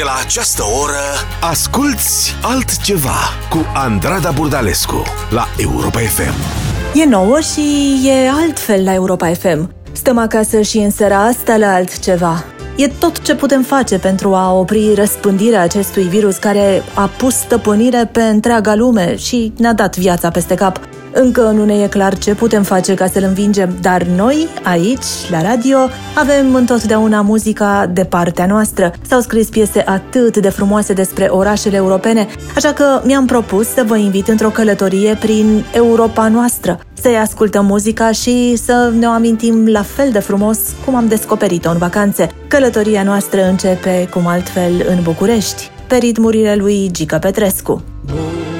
De 0.00 0.06
la 0.06 0.18
această 0.24 0.62
oră 0.82 1.02
Asculți 1.40 2.34
altceva 2.42 3.18
Cu 3.50 3.66
Andrada 3.74 4.30
Burdalescu 4.30 5.02
La 5.30 5.48
Europa 5.56 5.98
FM 5.98 6.32
E 6.94 7.04
nouă 7.04 7.40
și 7.40 7.96
e 8.08 8.28
altfel 8.28 8.84
la 8.84 8.94
Europa 8.94 9.32
FM. 9.32 9.74
Stăm 9.92 10.18
acasă 10.18 10.60
și 10.60 10.78
în 10.78 10.90
seara 10.90 11.24
asta 11.24 11.56
la 11.56 11.72
altceva. 11.72 12.44
E 12.76 12.88
tot 12.88 13.22
ce 13.22 13.34
putem 13.34 13.62
face 13.62 13.98
pentru 13.98 14.34
a 14.34 14.52
opri 14.52 14.94
răspândirea 14.94 15.60
acestui 15.60 16.02
virus 16.02 16.36
care 16.36 16.82
a 16.94 17.06
pus 17.06 17.34
stăpânire 17.34 18.08
pe 18.12 18.22
întreaga 18.22 18.74
lume 18.74 19.16
și 19.16 19.52
ne-a 19.56 19.72
dat 19.72 19.96
viața 19.96 20.30
peste 20.30 20.54
cap. 20.54 20.80
Încă 21.12 21.40
nu 21.40 21.64
ne 21.64 21.74
e 21.74 21.86
clar 21.86 22.18
ce 22.18 22.34
putem 22.34 22.62
face 22.62 22.94
ca 22.94 23.06
să-l 23.06 23.22
învingem, 23.26 23.76
dar 23.80 24.02
noi, 24.02 24.48
aici, 24.62 25.30
la 25.30 25.42
radio, 25.42 25.78
avem 26.14 26.54
întotdeauna 26.54 27.20
muzica 27.20 27.90
de 27.92 28.04
partea 28.04 28.46
noastră. 28.46 28.92
S-au 29.08 29.20
scris 29.20 29.48
piese 29.48 29.82
atât 29.86 30.36
de 30.36 30.48
frumoase 30.48 30.92
despre 30.92 31.24
orașele 31.24 31.76
europene, 31.76 32.26
așa 32.56 32.72
că 32.72 33.00
mi-am 33.04 33.26
propus 33.26 33.66
să 33.66 33.84
vă 33.86 33.96
invit 33.96 34.28
într-o 34.28 34.48
călătorie 34.48 35.16
prin 35.20 35.64
Europa 35.72 36.28
noastră, 36.28 36.78
să-i 36.92 37.16
ascultăm 37.16 37.64
muzica 37.64 38.12
și 38.12 38.56
să 38.56 38.92
ne 38.98 39.06
o 39.06 39.10
amintim 39.10 39.66
la 39.66 39.82
fel 39.82 40.10
de 40.12 40.18
frumos 40.18 40.58
cum 40.84 40.94
am 40.94 41.08
descoperit-o 41.08 41.70
în 41.70 41.78
vacanțe. 41.78 42.28
Călătoria 42.48 43.02
noastră 43.02 43.44
începe, 43.44 44.08
cum 44.10 44.26
altfel, 44.26 44.86
în 44.88 45.02
București, 45.02 45.70
pe 45.86 45.96
ritmurile 45.96 46.54
lui 46.54 46.88
Gica 46.92 47.18
Petrescu. 47.18 47.82
București, 48.04 48.59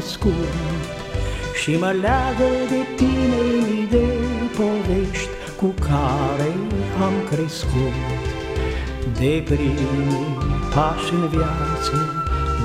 m-am 0.00 0.06
născut. 0.06 0.50
Și 1.62 1.76
mă 1.76 1.90
leagă 2.00 2.50
de 2.68 2.80
tine 2.96 3.40
mii 3.52 3.86
de 3.90 4.06
povești 4.56 5.28
cu 5.56 5.74
care 5.80 6.50
am 7.02 7.14
crescut. 7.30 7.96
De 9.18 9.42
primii 9.44 10.36
pași 10.74 11.12
în 11.14 11.28
viață 11.28 11.96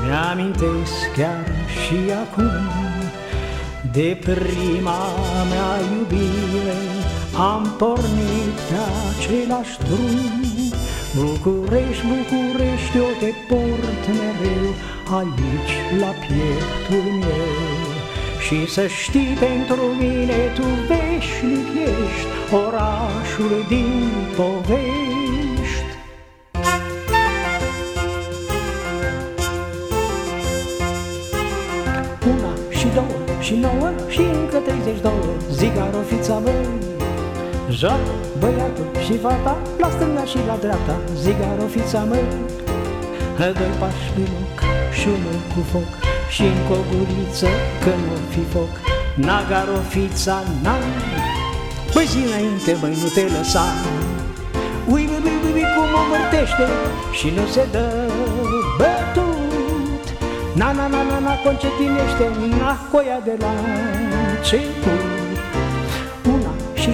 mi-amintesc 0.04 0.98
chiar 1.16 1.46
și 1.82 1.98
acum 2.24 2.52
De 3.92 4.18
prima 4.22 5.04
mea 5.50 5.72
iubire 5.96 6.82
am 7.38 7.74
pornit 7.78 8.58
pe 8.70 8.78
același 9.10 9.78
drum 9.78 10.55
București, 11.20 12.06
București, 12.08 12.98
eu 12.98 13.10
te 13.20 13.32
port 13.48 14.04
mereu 14.18 14.70
Aici 15.18 15.76
la 16.00 16.12
pieptul 16.22 17.12
meu. 17.12 17.86
Și 18.46 18.70
să 18.70 18.88
știi 18.88 19.38
pentru 19.40 19.82
mine 20.00 20.52
tu 20.56 20.62
veșnic 20.88 21.68
ești 21.86 22.54
Orașul 22.54 23.66
din 23.68 24.12
povești. 24.36 25.86
Una 32.28 32.54
și 32.70 32.88
două 32.94 33.40
și 33.42 33.54
nouă 33.54 33.92
și 34.10 34.20
încă 34.20 34.58
32 34.58 35.12
Zigarofița 35.52 36.34
măi 36.34 36.95
Joacă 37.70 38.14
băiatul 38.40 38.88
și 39.06 39.18
fata 39.18 39.58
La 39.78 39.90
stânga 39.90 40.24
și 40.24 40.38
la 40.48 40.56
dreapta 40.56 40.96
Zigarofița 41.16 42.04
măi. 42.10 42.26
Doi 43.38 43.74
pași 43.80 44.10
pe 44.16 44.24
loc 44.34 44.58
și 44.98 45.08
unul 45.08 45.40
cu 45.54 45.62
foc 45.72 45.90
și 46.34 46.42
încă 46.42 46.74
o 46.80 46.82
guriță 46.90 47.50
că 47.84 47.92
nu 48.06 48.16
fi 48.34 48.44
foc. 48.54 48.72
Nagarofița 49.16 50.38
n-am. 50.64 50.84
Păi 51.94 52.06
zi 52.06 52.20
înainte, 52.28 52.72
băi, 52.82 52.98
nu 53.02 53.08
te 53.16 53.24
lăsa. 53.38 53.66
Ui, 54.92 55.04
ui, 55.14 55.22
ui, 55.24 55.38
ui, 55.46 55.54
ui, 55.54 55.66
cum 55.74 55.90
o 56.00 56.04
mărtește 56.10 56.66
Și 57.18 57.28
nu 57.36 57.46
se 57.54 57.64
dă 57.72 57.86
bătut. 58.80 60.04
Na, 60.60 60.72
na, 60.72 60.88
na, 60.88 61.02
na, 61.10 61.20
na, 61.20 61.34
concetinește 61.44 62.26
Na, 62.60 62.72
coia 62.92 63.20
de 63.28 63.36
la 63.40 63.52
început 64.36 64.86
Una 64.92 65.15
și 65.15 65.15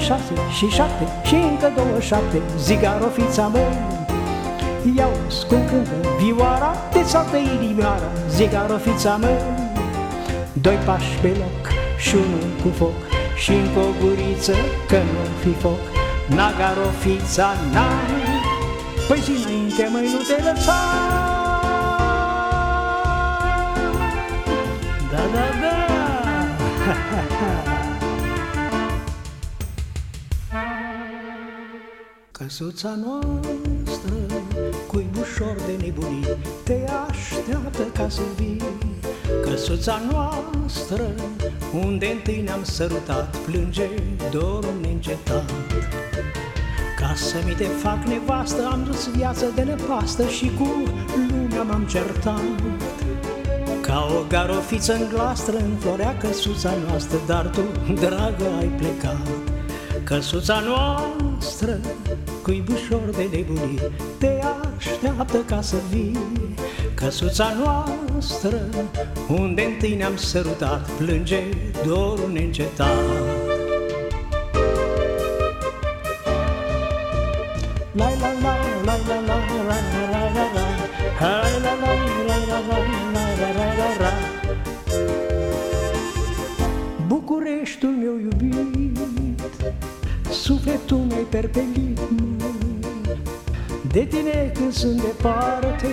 șase 0.07 0.33
și 0.57 0.65
șapte 0.67 1.05
Și 1.27 1.35
încă 1.35 1.71
două 1.75 1.99
șapte. 1.99 2.37
Zigarofița 2.57 3.45
măi 3.53 3.73
Iau 4.97 5.13
cum 5.47 5.61
cântă 5.69 5.97
vioara 6.19 6.71
De 6.93 7.01
saltă 7.03 7.37
inimioara 7.37 8.09
Zigarofița 8.29 9.15
măi 9.21 9.39
Doi 10.53 10.77
pași 10.85 11.17
pe 11.21 11.27
loc 11.27 11.63
și 11.97 12.15
unul 12.15 12.49
cu 12.63 12.69
foc 12.77 13.11
și 13.41 13.51
încă 13.51 13.79
o 13.79 14.05
guriță 14.05 14.53
că 14.87 14.97
nu 14.97 15.23
fi 15.41 15.59
foc. 15.59 15.79
Nagarofița 16.27 17.53
n-ai. 17.73 18.39
Păi 19.07 19.19
zi 19.19 19.31
înainte, 19.45 19.89
măi, 19.91 20.09
nu 20.13 20.19
te 20.27 20.43
lăsa. 20.43 20.73
Da, 25.11 25.23
da, 25.33 25.45
da 25.61 25.75
Căsuța 32.41 32.97
noastră, 33.03 34.13
cuibușor 34.87 35.55
de 35.65 35.83
nebunii 35.83 36.27
Te 36.63 36.77
așteaptă 37.09 37.81
ca 37.93 38.09
să 38.09 38.21
vii. 38.35 38.61
Căsuța 39.43 40.01
noastră, 40.11 41.11
unde 41.73 42.05
întâi 42.05 42.41
ne-am 42.41 42.63
sărutat 42.63 43.37
Plânge 43.37 43.89
dorul 44.31 44.73
neîncetat 44.81 45.51
Ca 46.97 47.13
să 47.15 47.35
mi 47.45 47.53
te 47.53 47.63
fac 47.63 48.03
nevastă 48.03 48.69
Am 48.71 48.83
dus 48.83 49.07
viață 49.09 49.45
de 49.55 49.61
nepastă 49.61 50.27
Și 50.27 50.51
cu 50.57 50.83
lumea 51.29 51.61
m-am 51.61 51.85
certat. 51.85 52.41
Ca 53.81 54.07
o 54.19 54.27
garofiță 54.27 54.93
în 54.93 55.09
gloastră 55.09 55.57
Înflorea 55.57 56.17
căsuța 56.17 56.73
noastră 56.87 57.17
Dar 57.27 57.47
tu, 57.47 57.93
dragă, 57.93 58.45
ai 58.59 58.67
plecat. 58.67 59.27
Căsuța 60.03 60.59
noastră, 60.59 61.79
cuibușor 62.41 63.09
de 63.15 63.27
nebunii 63.31 63.79
Te 64.17 64.39
așteaptă 64.77 65.37
ca 65.37 65.61
să 65.61 65.75
vii. 65.89 66.17
Căsuța 66.93 67.53
noastră, 67.63 68.61
unde 69.27 69.61
întâi 69.61 69.95
ne-am 69.95 70.15
sărutat 70.17 70.89
Plânge 70.89 71.43
dorul 71.85 72.29
neîncetat. 72.33 72.87
La 77.91 78.09
la 78.09 78.15
la 78.19 78.31
la 78.41 78.41
la 78.41 78.60
Sufletul 90.41 90.97
meu 90.97 91.23
perpelit. 91.29 91.99
De 93.91 94.05
tine 94.05 94.51
când 94.53 94.71
sunt 94.73 95.01
departe 95.01 95.87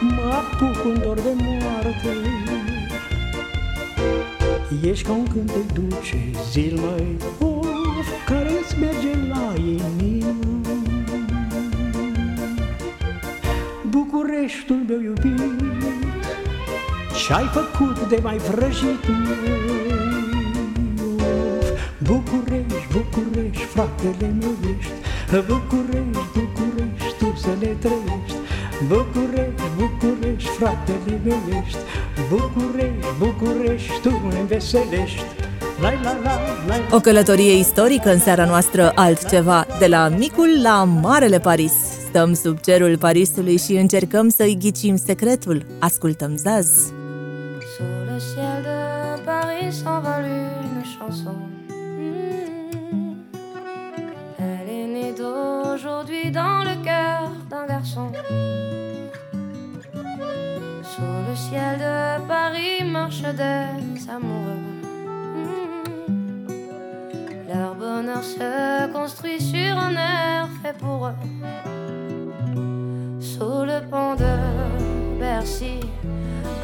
Mă 0.00 0.32
apuc 0.32 0.84
un 0.84 1.00
dor 1.02 1.20
de 1.20 1.34
moarte. 1.44 2.08
Ești 4.82 5.04
ca 5.04 5.12
un 5.12 5.26
cântec 5.26 5.72
dulce, 5.72 6.30
zil 6.50 6.80
mai 6.80 7.16
of 7.38 8.06
Care 8.26 8.50
îți 8.62 8.78
merge 8.78 9.28
la 9.28 9.52
inimă 9.58 10.60
Bucureștiul 13.88 14.78
meu 14.88 15.00
iubit 15.00 15.40
Ce-ai 17.26 17.44
făcut 17.52 18.08
de 18.08 18.18
mai 18.22 18.36
vrăjit? 18.36 19.04
București, 22.06 22.65
București, 22.96 23.64
fratele 23.64 24.34
meu 24.40 24.56
ești 24.78 24.92
București, 25.46 26.22
București, 26.34 27.18
tu 27.18 27.34
să 27.42 27.48
ne 27.60 27.66
trăiești 27.66 28.36
București, 28.88 29.62
București, 29.78 30.48
fratele 30.48 31.20
meu 31.24 31.42
ești 31.62 31.78
București, 32.28 33.06
București, 33.18 34.00
tu 34.02 34.10
ne 34.28 34.38
înveselești 34.40 35.22
la, 35.80 35.92
la, 36.02 36.18
la, 36.22 36.40
la. 36.66 36.96
O 36.96 37.00
călătorie 37.00 37.58
istorică 37.58 38.12
în 38.12 38.18
seara 38.18 38.44
noastră 38.44 38.92
altceva, 38.94 39.66
de 39.78 39.86
la 39.86 40.08
micul 40.08 40.60
la 40.62 40.84
marele 40.84 41.38
Paris. 41.38 41.72
Stăm 42.08 42.34
sub 42.34 42.58
cerul 42.58 42.98
Parisului 42.98 43.58
și 43.58 43.72
încercăm 43.72 44.28
să-i 44.28 44.56
ghicim 44.60 44.96
secretul. 44.96 45.66
Ascultăm 45.78 46.36
Zaz. 46.36 46.68
Sur 47.76 47.86
le 48.06 48.18
ciel 48.34 48.62
de 48.62 49.20
Paris 49.24 49.74
s'envole 49.82 50.34
une 50.72 50.82
chanson. 50.98 51.45
Dans 56.24 56.64
le 56.64 56.74
cœur 56.84 57.30
d'un 57.50 57.66
garçon. 57.66 58.10
Sur 60.82 61.12
le 61.28 61.36
ciel 61.36 61.78
de 61.78 62.26
Paris 62.26 62.82
marchent 62.84 63.22
des 63.22 64.10
amoureux. 64.10 64.62
Hmm. 65.36 66.48
L'herbe 67.48 67.78
bonheur 67.78 68.24
se 68.24 68.92
construit 68.92 69.40
sur 69.40 69.78
un 69.78 69.92
air 69.92 70.48
fait 70.62 70.76
pour 70.78 71.06
eux. 71.08 71.18
Sous 73.20 73.64
le 73.70 73.80
pont 73.90 74.14
de 74.14 74.34
Bercy, 75.20 75.80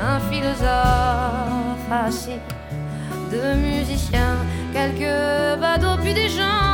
un 0.00 0.19
philosophe 0.28 1.90
assis, 1.90 2.40
deux 3.31 3.54
musiciens, 3.54 4.37
quelques 4.72 5.60
badauds, 5.60 6.00
puis 6.02 6.14
des 6.14 6.28
gens 6.28 6.72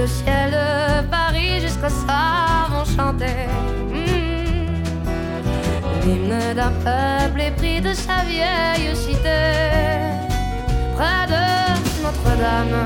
le 0.00 0.06
ciel 0.06 0.50
de 0.50 1.06
Paris, 1.08 1.60
jusqu'au 1.60 1.92
soir, 2.02 2.70
vont 2.72 2.86
chanter. 2.96 3.40
Hmm. 3.92 4.82
L'hymne 6.04 6.54
d'un 6.58 6.72
peuple 6.86 7.40
épris 7.50 7.80
de 7.82 7.92
sa 7.92 8.18
vieille 8.32 8.96
cité, 8.96 9.40
près 10.96 11.24
de 11.34 11.44
Notre-Dame, 12.04 12.80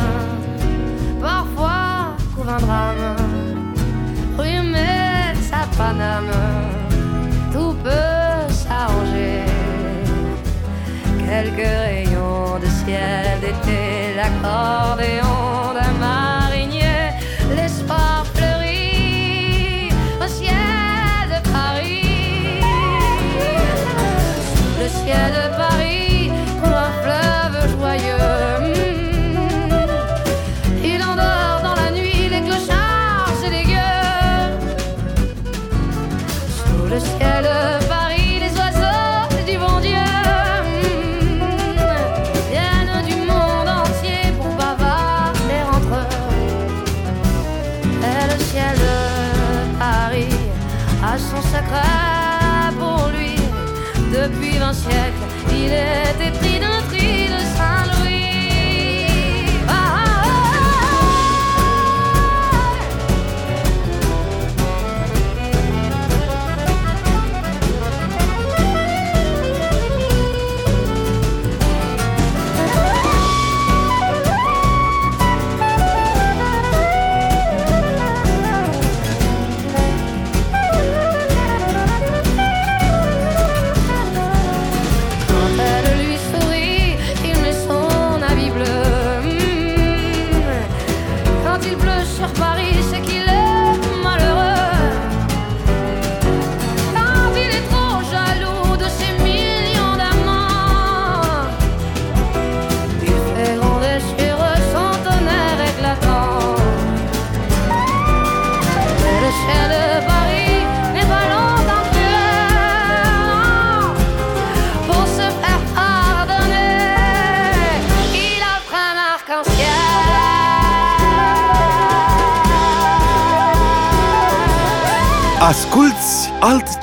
parfois 1.20 2.16
couvre 2.34 2.54
un 2.58 2.62
drame, 2.66 3.16
rue 4.38 4.60
sa 5.50 5.62
Paname, 5.78 6.36
tout 7.52 7.74
peut 7.84 8.52
s'arranger. 8.60 9.42
Quelques 11.26 11.74
rayons 11.86 12.58
de 12.64 12.68
ciel 12.80 13.40
d'été, 13.40 13.82
l'accordéon 14.16 15.74
d'un 15.78 16.03
Vingt 54.64 54.72
siècles, 54.72 55.24
il 55.52 55.72
est 55.72 56.03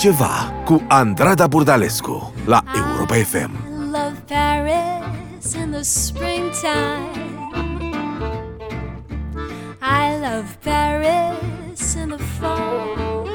altceva 0.01 0.63
cu 0.65 0.81
Andrada 0.87 1.47
Burdalescu 1.47 2.33
la 2.45 2.63
Europa 2.73 3.13
FM. 3.13 3.51
love 3.91 4.17
Paris 4.27 5.53
in 5.53 5.71
the 5.71 5.83
springtime. 5.83 7.11
I 9.79 10.17
love 10.19 10.57
Paris 10.63 11.95
in 11.95 12.09
the 12.09 12.17
fall. 12.17 13.27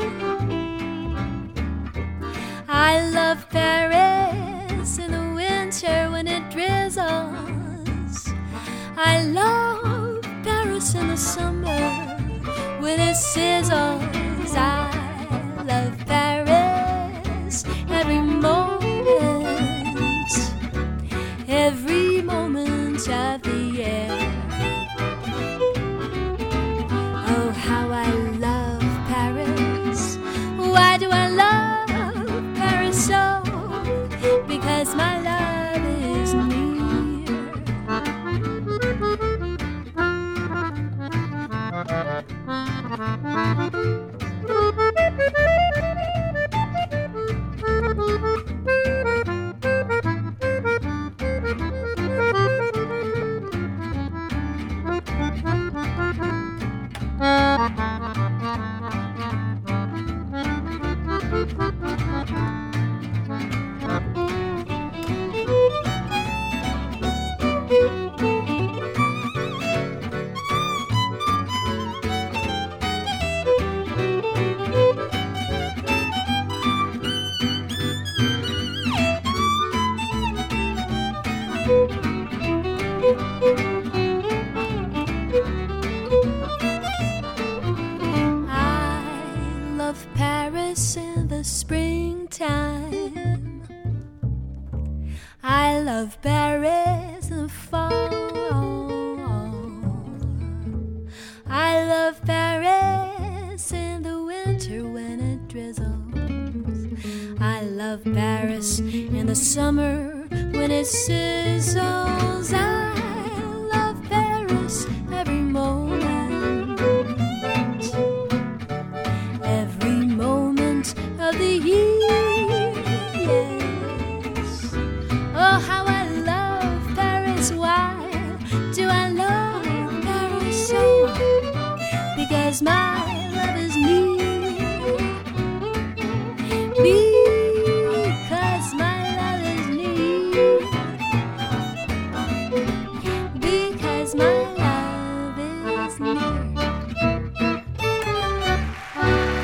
I 2.68 3.10
love 3.12 3.46
Paris 3.48 4.98
in 4.98 5.10
the 5.10 5.34
winter 5.34 6.10
when 6.10 6.26
it 6.26 6.42
drizzles. 6.50 8.26
I 8.96 9.22
love 9.32 10.20
Paris 10.42 10.94
in 10.94 11.08
the 11.08 11.16
summer 11.16 11.80
when 12.80 12.98
it 12.98 13.16
sizzles. 13.16 13.85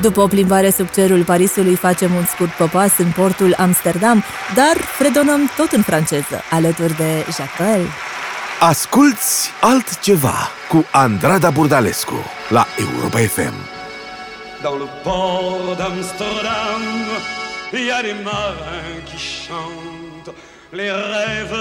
După 0.03 0.21
o 0.21 0.27
plimbare 0.27 0.71
sub 0.71 0.91
cerul 0.91 1.25
Parisului, 1.25 1.75
facem 1.75 2.15
un 2.15 2.25
scurt 2.25 2.51
popas 2.51 2.99
în 2.99 3.11
portul 3.11 3.55
Amsterdam, 3.59 4.25
dar 4.55 4.77
fredonăm 4.77 5.51
tot 5.57 5.73
în 5.73 5.83
franceză, 5.83 6.43
alături 6.51 6.97
de 6.97 7.27
Jacques 7.37 7.57
Brel. 7.59 7.87
Asculți 8.61 9.51
altceva 9.61 10.51
cu 10.69 10.87
Andrada 10.91 11.51
Burdalescu 11.51 12.15
la 12.49 12.67
Europa 12.79 13.19
FM. 13.19 13.55
Dans 14.63 14.79
le 14.83 14.89
port 15.03 15.77
d'Amsterdam, 15.79 16.83
il 17.73 17.85
y 17.87 17.93
a 17.99 18.03
des 18.09 18.19
marins 18.25 18.99
qui 19.09 19.19
chantent 19.45 20.35
les 20.79 20.93
rêves 21.13 21.59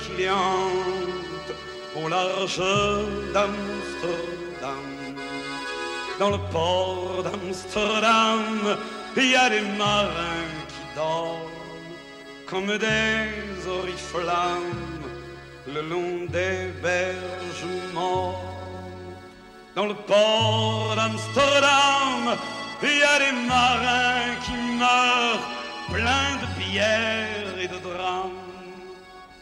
qui 0.00 0.10
les 0.18 0.30
hantent 0.30 1.52
au 2.00 2.08
large 2.08 2.60
d'Amsterdam. 3.32 4.99
Dans 6.20 6.28
le 6.28 6.38
port 6.52 7.22
d'Amsterdam, 7.24 8.76
il 9.16 9.30
y 9.30 9.34
a 9.34 9.48
des 9.48 9.62
marins 9.78 10.52
qui 10.68 10.94
dorment 10.94 11.96
comme 12.46 12.76
des 12.76 13.66
oriflammes 13.66 15.00
le 15.66 15.80
long 15.80 16.26
des 16.26 16.72
berges 16.82 17.72
mortes. 17.94 18.36
Dans 19.74 19.86
le 19.86 19.94
port 19.94 20.92
d'Amsterdam, 20.94 22.36
il 22.82 22.98
y 22.98 23.02
a 23.02 23.18
des 23.24 23.36
marins 23.48 24.36
qui 24.44 24.56
meurent 24.78 25.48
pleins 25.90 26.36
de 26.42 26.48
pierres 26.60 27.58
et 27.62 27.66
de 27.66 27.78
drames 27.78 28.44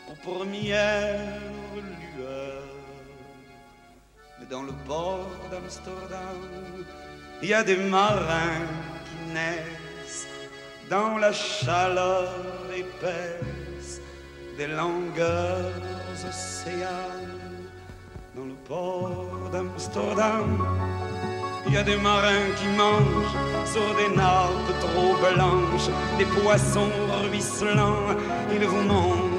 aux 0.09 0.31
premières 0.31 1.58
dans 4.51 4.63
le 4.63 4.73
port 4.87 5.29
d'Amsterdam, 5.51 6.41
il 7.43 7.49
y 7.51 7.55
a 7.55 7.63
des 7.63 7.77
marins 7.77 8.67
qui 9.05 9.33
naissent 9.33 10.27
dans 10.89 11.19
la 11.19 11.33
chaleur 11.33 12.33
épaisse 12.75 14.01
des 14.57 14.67
longueurs 14.67 15.73
océanes. 16.29 17.69
Dans 18.35 18.47
le 18.47 18.55
port 18.67 19.51
d'Amsterdam, 19.53 20.67
il 21.67 21.75
y 21.75 21.77
a 21.77 21.83
des 21.83 21.97
marins 21.97 22.51
qui 22.57 22.69
mangent 22.69 23.37
sur 23.67 23.95
des 23.97 24.17
nappes 24.17 24.73
trop 24.81 25.15
blanches, 25.17 25.91
des 26.17 26.25
poissons 26.25 26.91
ruisselants. 27.23 28.17
Ils 28.53 28.65
vous 28.65 28.83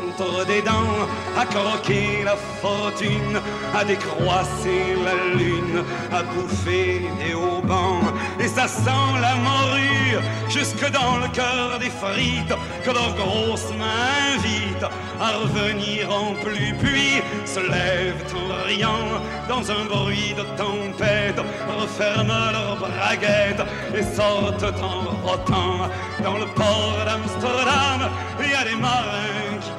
montrent 0.09 0.45
des 0.45 0.61
dents 0.61 1.07
à 1.37 1.45
croquer 1.45 2.23
la 2.23 2.35
fortune, 2.35 3.39
à 3.75 3.83
décroisser 3.83 4.95
la 5.03 5.37
lune, 5.37 5.83
à 6.11 6.23
bouffer 6.23 7.01
des 7.19 7.33
haubans. 7.33 8.01
Et 8.39 8.47
ça 8.47 8.67
sent 8.67 9.11
la 9.21 9.35
morue 9.35 10.17
jusque 10.49 10.89
dans 10.91 11.17
le 11.17 11.27
cœur 11.29 11.79
des 11.79 11.89
frites 11.89 12.53
que 12.83 12.91
leurs 12.91 13.15
grosses 13.15 13.71
mains 13.77 14.35
invitent 14.35 14.89
à 15.19 15.37
revenir 15.37 16.09
en 16.11 16.33
plus. 16.43 16.73
Puis 16.79 17.21
se 17.45 17.59
lèvent 17.59 18.25
en 18.35 18.65
riant 18.65 19.21
dans 19.47 19.71
un 19.71 19.85
bruit 19.85 20.33
de 20.35 20.43
tempête, 20.57 21.39
referment 21.77 22.51
leurs 22.51 22.77
braguettes 22.77 23.65
et 23.95 24.03
sortent 24.03 24.63
en 24.81 25.27
rotant. 25.27 25.89
Dans 26.23 26.37
le 26.37 26.45
port 26.45 27.05
d'Amsterdam, 27.05 28.09
il 28.41 28.51
y 28.51 28.53
a 28.53 28.63
des 28.63 28.75
marins 28.75 29.57
qui 29.61 29.71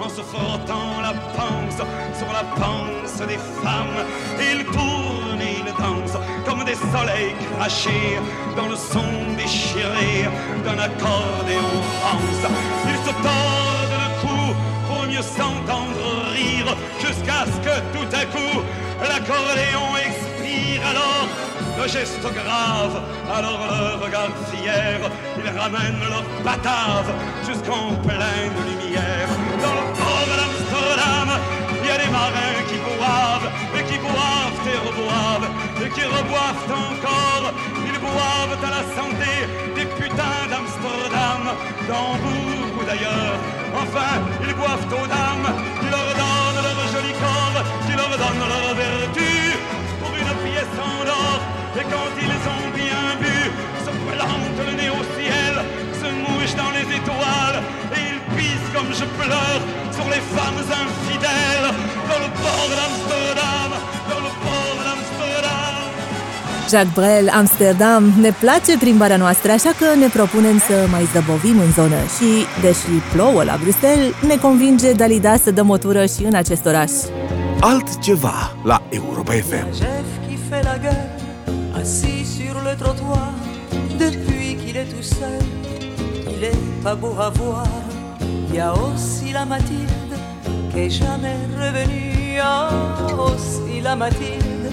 en 0.00 0.08
se 0.08 0.22
frottant 0.22 1.00
la 1.02 1.12
panse 1.36 1.80
sur 2.18 2.30
la 2.32 2.44
panse 2.60 3.18
des 3.26 3.38
femmes. 3.62 4.00
Ils 4.38 4.64
tournent 4.66 5.40
et 5.40 5.58
ils 5.60 5.72
dansent 5.82 6.18
comme 6.46 6.64
des 6.64 6.74
soleils 6.74 7.34
crachés 7.56 8.18
dans 8.56 8.68
le 8.68 8.76
son 8.76 9.34
déchiré 9.36 10.28
d'un 10.64 10.78
accordéon 10.78 11.74
rance. 12.02 12.44
Ils 12.86 13.02
se 13.06 13.12
tordent 13.22 13.98
le 14.04 14.10
cou 14.22 14.54
pour 14.86 15.06
mieux 15.06 15.22
s'entendre 15.22 16.06
rire 16.32 16.76
jusqu'à 17.00 17.44
ce 17.46 17.58
que 17.66 17.76
tout 17.94 18.10
à 18.14 18.24
coup 18.26 18.60
l'accordéon 19.00 19.96
expire 19.96 20.86
alors 20.88 21.28
le 21.80 21.88
geste 21.88 22.22
grave, 22.22 23.02
alors 23.34 23.58
le 23.68 24.04
regard 24.04 24.30
fier, 24.50 25.00
ils 25.36 25.58
ramènent 25.58 26.00
leur 26.08 26.22
batave 26.44 27.12
jusqu'en 27.46 27.94
pleine 28.06 28.52
lumière. 28.68 29.28
A 31.94 31.98
des 31.98 32.10
marins 32.10 32.62
qui 32.68 32.78
boivent, 32.88 33.50
et 33.76 33.82
qui 33.88 33.98
boivent 33.98 34.66
et 34.72 34.78
reboivent, 34.86 35.48
et 35.84 35.90
qui 35.90 36.04
reboivent 36.04 36.66
encore. 36.86 37.46
Ils 37.88 37.98
boivent 38.00 38.58
à 38.68 38.70
la 38.78 38.84
santé 38.96 39.32
des 39.76 39.86
putains 39.98 40.44
d'Amsterdam, 40.50 41.42
d'Hambourg 41.88 42.70
ou 42.78 42.84
d'ailleurs. 42.84 43.36
Enfin, 43.82 44.12
ils 44.46 44.54
boivent 44.54 44.88
aux 44.98 45.06
dames, 45.06 45.48
qui 45.80 45.88
leur 45.94 46.10
donnent 46.20 46.62
leur 46.66 46.80
joli 46.94 47.12
corps, 47.22 47.60
qui 47.86 47.92
leur 48.00 48.12
donnent 48.22 48.48
leur 48.54 48.68
vertu 48.74 49.32
pour 50.00 50.12
une 50.22 50.34
pièce 50.44 50.76
en 50.90 51.00
or. 51.06 51.40
Et 51.78 51.84
quand 51.92 52.12
ils 52.24 52.42
ont 52.54 52.68
bien 52.80 53.02
bu, 53.20 53.36
se 53.84 53.90
plantent 54.10 54.62
le 54.66 54.72
nez 54.80 54.90
au 54.90 55.02
ciel, 55.16 55.54
se 56.00 56.08
mouchent 56.22 56.56
dans 56.56 56.72
les 56.76 56.86
étoiles, 56.98 57.58
comme 58.74 58.92
je 59.00 59.06
pleure 59.20 59.60
sur 59.96 60.06
les 60.14 60.22
femmes 60.36 60.62
infidèles 60.84 61.68
dans 62.10 62.20
le 62.24 62.30
port 62.42 62.68
d'Amsterdam, 62.78 63.70
dans 64.10 64.22
le 64.26 64.32
port 64.44 64.76
d'Amsterdam. 64.84 65.76
Jacques 66.70 66.94
Brel, 66.94 67.30
Amsterdam, 67.40 68.12
ne 68.20 68.30
place 68.30 68.76
plimbarea 68.78 69.16
noastră, 69.16 69.50
așa 69.52 69.72
că 69.78 69.86
ne 69.98 70.08
propunem 70.08 70.58
să 70.58 70.86
mai 70.90 71.08
zăbovim 71.12 71.58
în 71.58 71.72
zonă 71.72 72.00
și, 72.16 72.30
deși 72.60 72.94
plouă 73.12 73.42
la 73.44 73.56
Bruxelles, 73.62 74.12
ne 74.26 74.36
convinge 74.36 74.92
Dalida 74.92 75.36
să 75.36 75.50
dăm 75.50 75.68
o 75.70 75.76
tură 75.76 76.06
și 76.06 76.22
în 76.24 76.34
acest 76.34 76.66
oraș. 76.66 76.90
Altceva 77.60 78.56
la 78.64 78.82
Europa 78.88 79.32
FM. 79.32 79.70
chef 79.70 80.08
qui 80.26 80.38
fait 80.48 80.64
la 80.64 80.76
gueule, 80.82 81.10
assis 81.80 82.24
sur 82.36 82.54
le 82.66 82.74
trottoir, 82.78 83.32
depuis 83.96 84.50
qu'il 84.60 84.76
est 84.82 84.88
tout 84.94 85.06
seul, 85.18 85.42
il 86.36 86.42
est 86.50 86.82
pas 86.82 86.96
beau 87.00 87.14
à 87.18 87.30
voir. 87.38 88.02
Il 88.54 88.58
y 88.58 88.60
a 88.60 88.72
aussi 88.72 89.32
la 89.32 89.44
Mathilde 89.44 90.14
qui 90.70 90.78
est 90.78 90.88
jamais 90.88 91.34
revenue, 91.58 92.12
il 92.16 92.34
y 92.34 92.38
a 92.38 92.68
aussi 93.18 93.80
la 93.82 93.96
Mathilde 93.96 94.70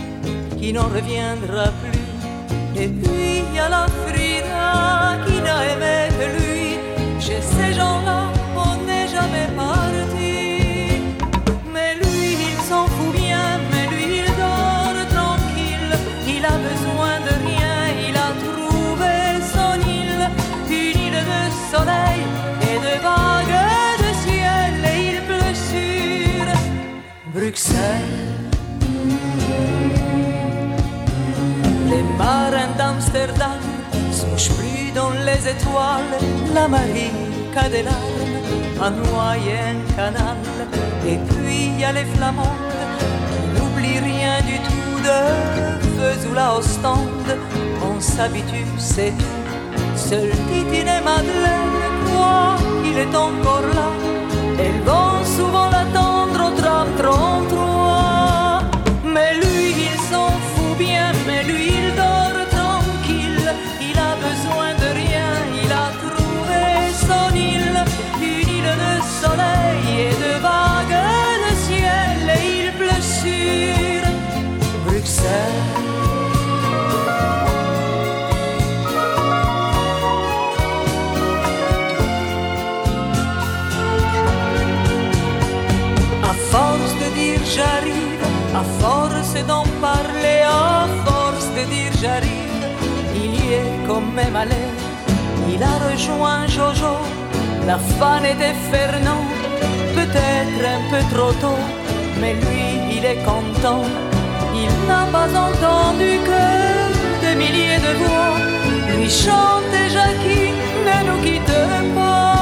qui 0.59 0.71
n'en 0.71 0.83
reviendra 0.83 1.71
plus. 1.81 2.79
Et 2.79 2.88
puis 2.88 3.41
il 3.50 3.55
y 3.55 3.57
a 3.57 3.69
la 3.69 3.88
Frida 4.05 5.17
qui 5.25 5.41
n'a 5.41 5.65
aimé 5.71 6.13
que 6.15 6.25
lui. 6.38 6.77
Chez 7.19 7.41
ces 7.41 7.73
gens-là, 7.73 8.31
on 8.55 8.85
n'est 8.85 9.07
jamais 9.07 9.47
parti. 9.57 10.00
Les 31.89 32.03
marins 32.17 32.74
d'Amsterdam 32.77 33.62
souchent 34.12 34.55
plus 34.58 34.91
dans 34.93 35.12
les 35.12 35.48
étoiles, 35.50 36.13
la 36.53 36.67
marine 36.67 37.31
qu'a 37.53 37.67
des 37.70 37.84
larmes, 37.84 38.36
a 38.81 38.89
noyé 38.89 39.55
un 39.74 39.96
canal. 39.96 40.38
Et 41.05 41.17
puis 41.27 41.72
il 41.74 41.79
y 41.79 41.84
a 41.84 41.91
les 41.91 42.05
flamandes 42.05 42.46
qui 43.29 43.60
n'oublient 43.60 44.00
rien 44.00 44.41
du 44.41 44.58
tout 44.60 45.00
de 45.08 45.20
Vesoul 46.00 46.38
à 46.38 46.58
Ostende. 46.58 47.38
On 47.84 48.00
s'habitue, 48.00 48.65
c'est 48.77 49.13
tout. 49.17 49.41
Seul 49.96 50.29
Titine 50.50 50.88
et 50.88 51.03
Madeleine 51.03 51.77
croient 52.05 52.55
qu'il 52.84 52.98
est 52.98 53.15
encore 53.15 53.67
là. 53.74 53.89
Elles 54.60 54.81
vont 54.84 55.24
souvent 55.25 55.70
l'attendre 55.70 56.39
au 56.48 56.62
tram 56.62 56.88
d'en 89.48 89.65
parler, 89.81 90.41
à 90.45 90.88
force 91.05 91.48
de 91.57 91.63
dire 91.74 91.91
j'arrive, 92.01 92.65
il 93.15 93.33
y 93.36 93.53
est 93.53 93.88
comme 93.88 94.12
même 94.13 94.36
allé. 94.36 94.65
Il 95.53 95.62
a 95.63 95.75
rejoint 95.89 96.48
Jojo, 96.48 96.95
la 97.67 97.77
fan 97.77 98.24
était 98.25 98.57
Fernand, 98.71 99.25
peut-être 99.95 100.62
un 100.75 100.81
peu 100.91 101.15
trop 101.15 101.33
tôt, 101.43 101.63
mais 102.19 102.33
lui 102.33 102.95
il 102.95 103.05
est 103.05 103.24
content. 103.24 103.83
Il 104.53 104.71
n'a 104.88 105.05
pas 105.12 105.31
entendu 105.48 106.19
que 106.29 107.25
des 107.25 107.36
milliers 107.36 107.79
de 107.88 107.93
voix 108.03 108.51
lui 108.98 109.10
chanter 109.10 109.89
Jackie, 109.89 110.51
ne 110.86 111.07
nous 111.07 111.21
quitte 111.24 111.95
pas. 111.95 112.40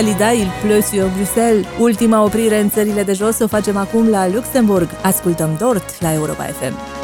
Dalida, 0.00 0.32
il 0.32 0.48
pleut 0.62 0.82
sur 0.82 1.08
Bruxelles. 1.08 1.66
Ultima 1.78 2.24
oprire 2.24 2.60
în 2.60 2.70
țările 2.70 3.02
de 3.02 3.12
jos 3.12 3.38
o 3.38 3.46
facem 3.46 3.76
acum 3.76 4.08
la 4.08 4.28
Luxemburg. 4.28 4.88
Ascultăm 5.02 5.56
Dort 5.58 6.00
la 6.00 6.12
Europa 6.12 6.44
FM. 6.44 6.99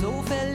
So 0.00 0.22
verlegen 0.22 0.47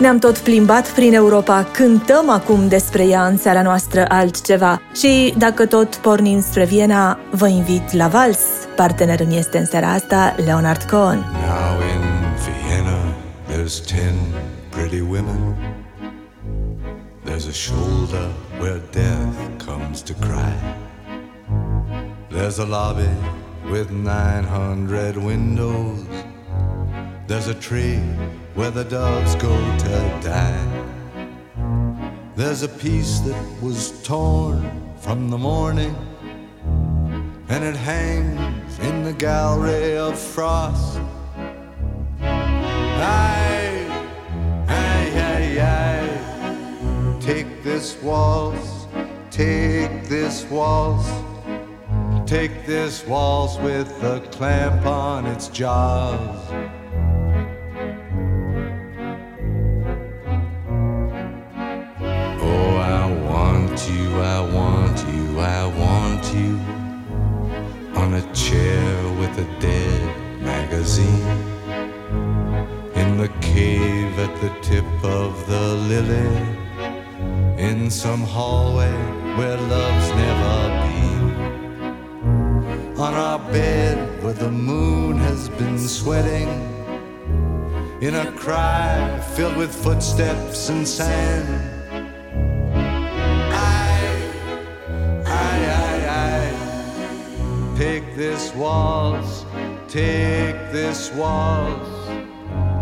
Ne-am 0.00 0.18
tot 0.18 0.38
plimbat 0.38 0.90
prin 0.90 1.14
Europa, 1.14 1.66
cântăm 1.72 2.30
acum 2.30 2.68
despre 2.68 3.06
ea 3.06 3.26
în 3.26 3.36
seara 3.36 3.62
noastră 3.62 4.04
altceva. 4.08 4.80
Și 4.94 5.34
dacă 5.38 5.66
tot 5.66 5.96
pornim 5.96 6.40
spre 6.40 6.64
Viena, 6.64 7.18
vă 7.30 7.48
invit 7.48 7.92
la 7.92 8.08
vals. 8.08 8.38
Partenerul 8.76 9.32
este 9.32 9.58
în 9.58 9.66
seara 9.66 9.92
asta 9.92 10.34
Leonard 10.44 10.82
Cohen. 10.82 11.18
Now 11.18 11.80
in 11.94 12.02
Vienna, 12.66 12.98
there's 13.50 13.86
ten 13.86 14.14
pretty 14.70 15.00
women. 15.00 15.56
There's 17.24 17.48
a 17.48 17.52
shoulder 17.52 18.28
where 18.60 18.80
death 18.92 19.66
comes 19.66 20.00
to 20.00 20.12
cry. 20.20 20.54
There's 22.28 22.58
a 22.58 22.66
lobby 22.66 23.10
with 23.70 23.90
900 23.90 25.16
windows. 25.16 25.98
There's 27.26 27.48
a 27.48 27.58
tree 27.68 28.00
where 28.58 28.72
the 28.72 28.82
doves 28.82 29.36
go 29.36 29.54
to 29.78 30.20
die. 30.20 30.84
There's 32.34 32.64
a 32.64 32.68
piece 32.68 33.20
that 33.20 33.62
was 33.62 34.02
torn 34.02 34.68
from 34.96 35.30
the 35.30 35.38
morning, 35.38 35.94
and 37.50 37.62
it 37.62 37.76
hangs 37.76 38.76
in 38.80 39.04
the 39.04 39.12
gallery 39.12 39.96
of 39.96 40.18
frost. 40.18 40.98
Aye, 42.20 43.86
aye, 44.66 45.12
aye, 45.14 45.60
aye. 45.60 47.18
Take 47.20 47.62
this 47.62 47.96
waltz, 48.02 48.88
take 49.30 50.08
this 50.08 50.44
waltz, 50.50 51.08
take 52.26 52.66
this 52.66 53.06
waltz 53.06 53.56
with 53.58 53.88
a 54.02 54.18
clamp 54.32 54.84
on 54.84 55.26
its 55.26 55.46
jaws. 55.46 56.77
Want 63.78 63.90
you, 63.92 64.20
I 64.20 64.40
want 64.40 64.98
you, 65.14 65.40
I 65.40 65.66
want 65.66 66.34
you 66.34 66.58
on 67.94 68.14
a 68.14 68.34
chair 68.34 69.12
with 69.20 69.38
a 69.38 69.60
dead 69.60 70.40
magazine 70.40 71.28
in 72.96 73.18
the 73.18 73.28
cave 73.40 74.18
at 74.18 74.40
the 74.40 74.50
tip 74.62 74.84
of 75.04 75.46
the 75.46 75.74
lily 75.90 76.26
in 77.56 77.88
some 77.90 78.22
hallway 78.22 78.92
where 79.36 79.56
love's 79.56 80.08
never 80.24 80.56
been. 80.82 81.28
On 82.98 83.14
our 83.14 83.38
bed 83.52 84.24
where 84.24 84.34
the 84.34 84.50
moon 84.50 85.18
has 85.18 85.48
been 85.50 85.78
sweating. 85.78 86.48
In 88.00 88.16
a 88.16 88.32
cry 88.32 89.20
filled 89.36 89.56
with 89.56 89.72
footsteps 89.72 90.68
and 90.68 90.86
sand. 90.86 91.77
Take 97.78 98.16
this 98.16 98.52
waltz, 98.54 99.44
take 99.86 100.56
this 100.72 101.12
waltz. 101.12 101.88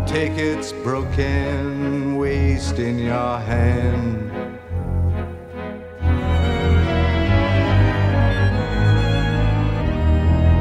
Take 0.07 0.31
its 0.39 0.71
broken 0.71 2.17
waist 2.17 2.79
in 2.79 2.97
your 2.97 3.37
hand. 3.37 4.31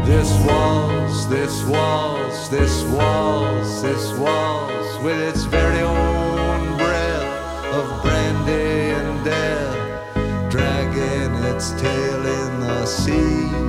This 0.05 0.31
waltz, 0.45 1.25
this 1.27 1.65
waltz, 1.65 2.49
this 2.49 2.83
waltz, 2.93 3.81
this 3.81 4.13
waltz, 4.19 5.03
with 5.03 5.19
its 5.31 5.45
very 5.45 5.81
own 5.81 6.77
breath 6.77 7.65
of 7.73 8.03
brandy 8.03 8.91
and 8.99 9.25
death, 9.25 10.51
dragging 10.51 11.35
its 11.45 11.71
tail 11.81 12.27
in 12.27 12.61
the 12.61 12.85
sea. 12.85 13.66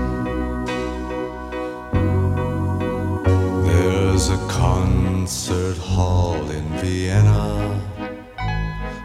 Concert 5.28 5.78
hall 5.78 6.50
in 6.52 6.64
Vienna 6.78 7.78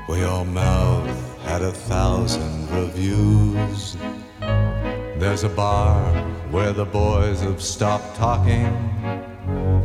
where 0.07 0.21
your 0.21 0.45
mouth 0.45 1.43
had 1.43 1.63
a 1.63 1.73
thousand 1.73 2.71
reviews. 2.71 3.97
There's 5.19 5.43
a 5.43 5.49
bar 5.49 6.01
where 6.53 6.73
the 6.73 6.85
boys 6.85 7.41
have 7.41 7.61
stopped 7.61 8.15
talking. 8.15 8.71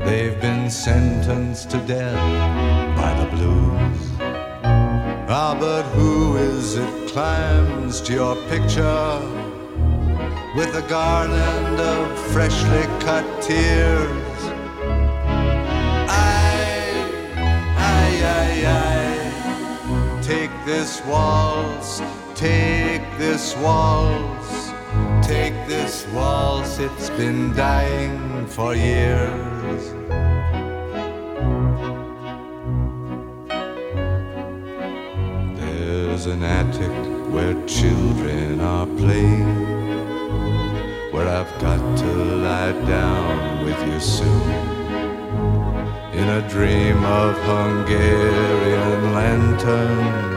They've 0.05 0.39
been 0.39 0.69
sentenced 0.69 1.71
to 1.71 1.79
death 1.87 2.21
by 2.95 3.11
the 3.19 3.35
blues. 3.35 3.99
Ah, 5.39 5.57
but 5.59 5.85
who 5.95 6.37
is 6.37 6.75
it 6.75 7.07
climbs 7.07 7.99
to 8.01 8.13
your 8.13 8.35
picture 8.47 9.19
with 10.55 10.71
a 10.75 10.85
garland 10.87 11.79
of 11.79 12.19
freshly 12.31 12.83
cut 12.99 13.25
tears? 13.41 14.26
This 20.67 21.01
waltz, 21.05 22.01
take 22.35 23.01
this 23.17 23.55
waltz. 23.63 24.73
Take 25.25 25.55
this 25.65 26.05
waltz, 26.07 26.77
it's 26.79 27.09
been 27.11 27.55
dying 27.55 28.45
for 28.47 28.75
years. 28.75 29.93
There's 35.57 36.25
an 36.25 36.43
attic 36.43 36.97
where 37.33 37.55
children 37.65 38.59
are 38.59 38.87
playing, 38.87 39.55
where 41.13 41.29
I've 41.29 41.53
got 41.61 41.81
to 41.99 42.11
lie 42.47 42.73
down 42.85 43.63
with 43.63 43.79
you 43.87 44.01
soon. 44.01 44.51
In 46.11 46.27
a 46.27 46.41
dream 46.49 47.05
of 47.05 47.37
Hungarian 47.51 49.13
lanterns, 49.13 50.36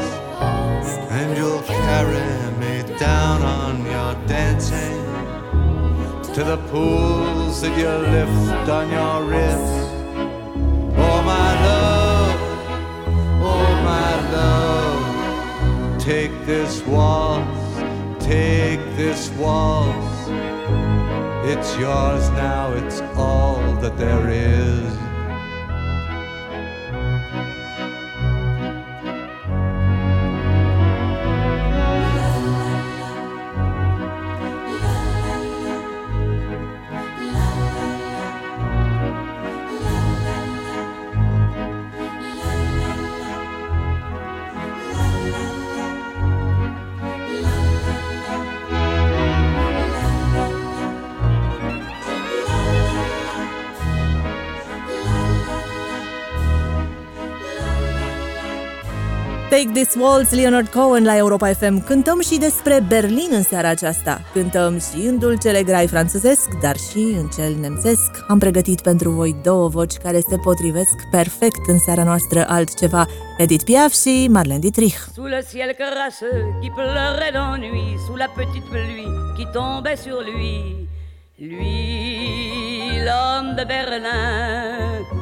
and 1.21 1.37
you'll 1.37 1.61
carry 1.61 2.33
me 2.59 2.97
down 2.97 3.43
on 3.43 3.85
your 3.85 4.13
dancing 4.27 5.03
to 6.33 6.43
the 6.43 6.57
pools 6.71 7.61
that 7.61 7.77
you 7.77 7.91
lift 8.17 8.67
on 8.69 8.89
your 8.89 9.17
wrist. 9.29 9.73
Oh, 11.05 11.19
my 11.33 11.49
love, 11.69 12.39
oh, 13.53 13.69
my 13.91 14.11
love, 14.37 16.01
take 16.01 16.33
this 16.47 16.81
waltz, 16.87 18.25
take 18.25 18.83
this 18.95 19.29
waltz. 19.41 20.17
It's 21.51 21.77
yours 21.77 22.29
now, 22.31 22.73
it's 22.73 22.99
all 23.15 23.61
that 23.81 23.95
there 23.95 24.27
is. 24.27 25.10
Take 59.71 59.83
This 59.83 59.95
Waltz, 59.95 60.31
Leonard 60.31 60.67
Cohen 60.67 61.03
la 61.03 61.17
Europa 61.17 61.53
FM. 61.53 61.83
Cântăm 61.85 62.21
și 62.21 62.37
despre 62.37 62.83
Berlin 62.87 63.29
în 63.31 63.43
seara 63.43 63.69
aceasta. 63.69 64.21
Cântăm 64.33 64.79
și 64.79 65.07
în 65.07 65.19
dulcele 65.19 65.63
grai 65.63 65.87
franțuzesc, 65.87 66.49
dar 66.61 66.75
și 66.77 66.97
în 66.97 67.27
cel 67.35 67.55
nemțesc. 67.59 68.25
Am 68.27 68.39
pregătit 68.39 68.81
pentru 68.81 69.09
voi 69.09 69.35
două 69.43 69.67
voci 69.67 69.93
care 69.93 70.19
se 70.19 70.37
potrivesc 70.37 70.95
perfect 71.11 71.67
în 71.67 71.79
seara 71.79 72.03
noastră 72.03 72.45
altceva. 72.47 73.05
Edith 73.37 73.63
Piaf 73.63 73.93
și 73.93 74.27
Marlene 74.29 74.59
Dietrich. 74.59 74.97
Sous 75.15 75.29
le 75.29 75.45
ciel 75.51 75.71
crasseux 75.79 76.43
qui 76.59 76.71
pleurait 76.75 77.33
d'ennui, 77.35 77.97
sous 78.05 78.17
la 78.17 78.29
petite 78.35 78.65
pluie 78.69 79.11
qui 79.35 79.47
tombait 79.53 79.99
sur 80.05 80.19
lui, 80.29 80.87
lui, 81.37 81.77
l'homme 83.05 83.55
de 83.55 83.63
Berlin, 83.73 85.20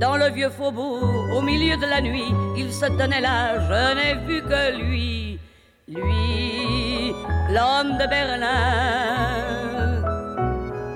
dans 0.00 0.16
le 0.16 0.30
vieux 0.30 0.48
faubourg, 0.48 1.36
au 1.36 1.42
milieu 1.42 1.76
de 1.76 1.86
la 1.86 2.00
nuit, 2.00 2.34
il 2.56 2.72
se 2.72 2.86
tenait 2.86 3.20
là, 3.20 3.58
je 3.68 3.94
n'ai 3.96 4.14
vu 4.26 4.42
que 4.42 4.62
lui, 4.80 5.38
lui, 5.86 7.12
l'homme 7.54 7.98
de 7.98 8.06
Berlin, 8.08 8.50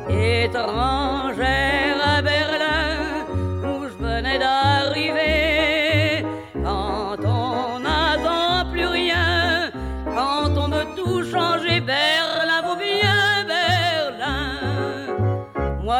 étrangère 0.09 1.94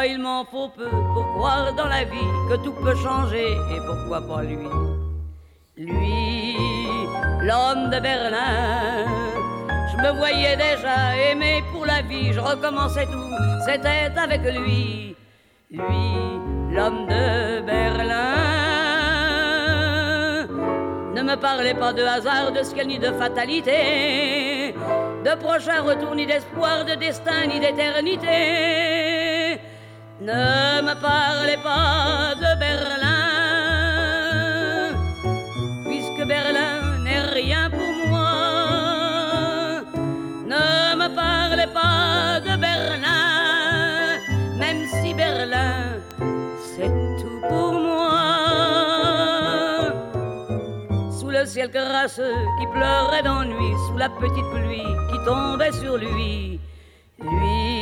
Il 0.07 0.19
m'en 0.19 0.45
faut 0.45 0.69
peu 0.69 0.91
pour 0.91 1.27
croire 1.35 1.73
dans 1.73 1.87
la 1.87 2.05
vie 2.05 2.31
que 2.51 2.57
tout 2.57 2.73
peut 2.73 2.95
changer, 2.95 3.53
et 3.53 3.81
pourquoi 3.87 4.21
pas 4.21 4.43
lui? 4.43 4.69
Lui, 5.79 6.57
l'homme 7.41 7.89
de 7.91 8.01
Berlin. 8.01 9.07
Je 9.91 9.97
me 10.03 10.13
voyais 10.19 10.57
déjà 10.57 11.17
aimé 11.31 11.65
pour 11.73 11.87
la 11.87 12.03
vie, 12.03 12.35
je 12.35 12.41
recommençais 12.41 13.07
tout, 13.07 13.31
c'était 13.65 14.13
avec 14.15 14.43
lui, 14.43 15.17
lui, 15.71 16.07
l'homme 16.71 17.07
de 17.07 17.63
Berlin. 17.63 18.35
Ne 21.15 21.23
me 21.23 21.37
parlez 21.37 21.73
pas 21.75 21.95
de 21.95 22.03
hasard, 22.03 22.53
de 22.53 22.63
ciel 22.63 22.89
ni 22.89 22.99
de 22.99 23.11
fatalité, 23.13 24.75
de 25.25 25.35
prochain 25.37 25.81
retour, 25.83 26.15
ni 26.15 26.27
d'espoir, 26.27 26.85
de 26.85 26.95
destin, 26.95 27.47
ni 27.47 27.59
d'éternité. 27.59 29.14
Ne 30.21 30.81
me 30.83 30.95
parlez 31.01 31.57
pas 31.57 32.35
de 32.37 32.59
Berlin, 32.61 33.15
puisque 35.85 36.25
Berlin 36.27 36.99
n'est 37.03 37.27
rien 37.33 37.69
pour 37.69 38.09
moi. 38.09 39.83
Ne 40.47 40.95
me 40.97 41.09
parlez 41.17 41.67
pas 41.67 42.41
de 42.41 42.57
Berlin, 42.57 44.21
même 44.57 44.87
si 44.87 45.15
Berlin, 45.15 45.99
c'est 46.77 46.93
tout 47.21 47.41
pour 47.49 47.73
moi. 47.73 48.13
Sous 51.11 51.29
le 51.29 51.45
ciel 51.45 51.71
crasseux 51.73 52.47
qui 52.61 52.67
pleurait 52.69 53.25
d'ennui, 53.25 53.75
sous 53.89 53.97
la 53.99 54.11
petite 54.11 54.49
pluie 54.53 54.95
qui 55.11 55.19
tombait 55.27 55.73
sur 55.73 55.97
lui, 55.97 56.61
lui, 57.21 57.74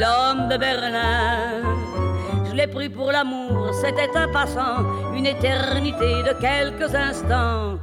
l'homme 0.00 0.48
de 0.48 0.56
Berlin. 0.56 1.62
Je 2.48 2.54
l'ai 2.54 2.66
pris 2.66 2.88
pour 2.88 3.10
l'amour, 3.12 3.72
c'était 3.82 4.16
un 4.16 4.28
passant, 4.28 4.78
une 5.14 5.26
éternité 5.26 6.22
de 6.28 6.32
quelques 6.40 6.94
instants. 6.94 7.78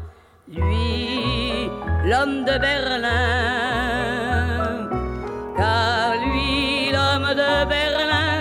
Lui, 0.48 1.70
l'homme 2.06 2.46
de 2.46 2.58
Berlin. 2.68 3.10
Car 5.58 6.16
lui, 6.26 6.92
l'homme 6.96 7.32
de 7.42 7.66
Berlin, 7.76 8.36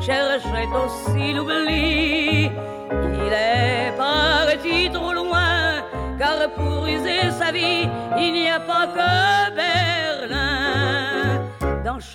cherchait 0.00 0.68
aussi 0.82 1.32
l'oubli. 1.34 2.50
Il 3.24 3.32
est 3.32 3.92
parti 3.96 4.90
trop 4.92 5.12
loin, 5.12 5.82
car 6.18 6.38
pour 6.56 6.86
user 6.86 7.30
sa 7.40 7.50
vie, 7.50 7.88
il 8.16 8.32
n'y 8.32 8.50
a 8.50 8.60
pas 8.60 8.86
que 8.86 9.54
Berlin. 9.54 10.07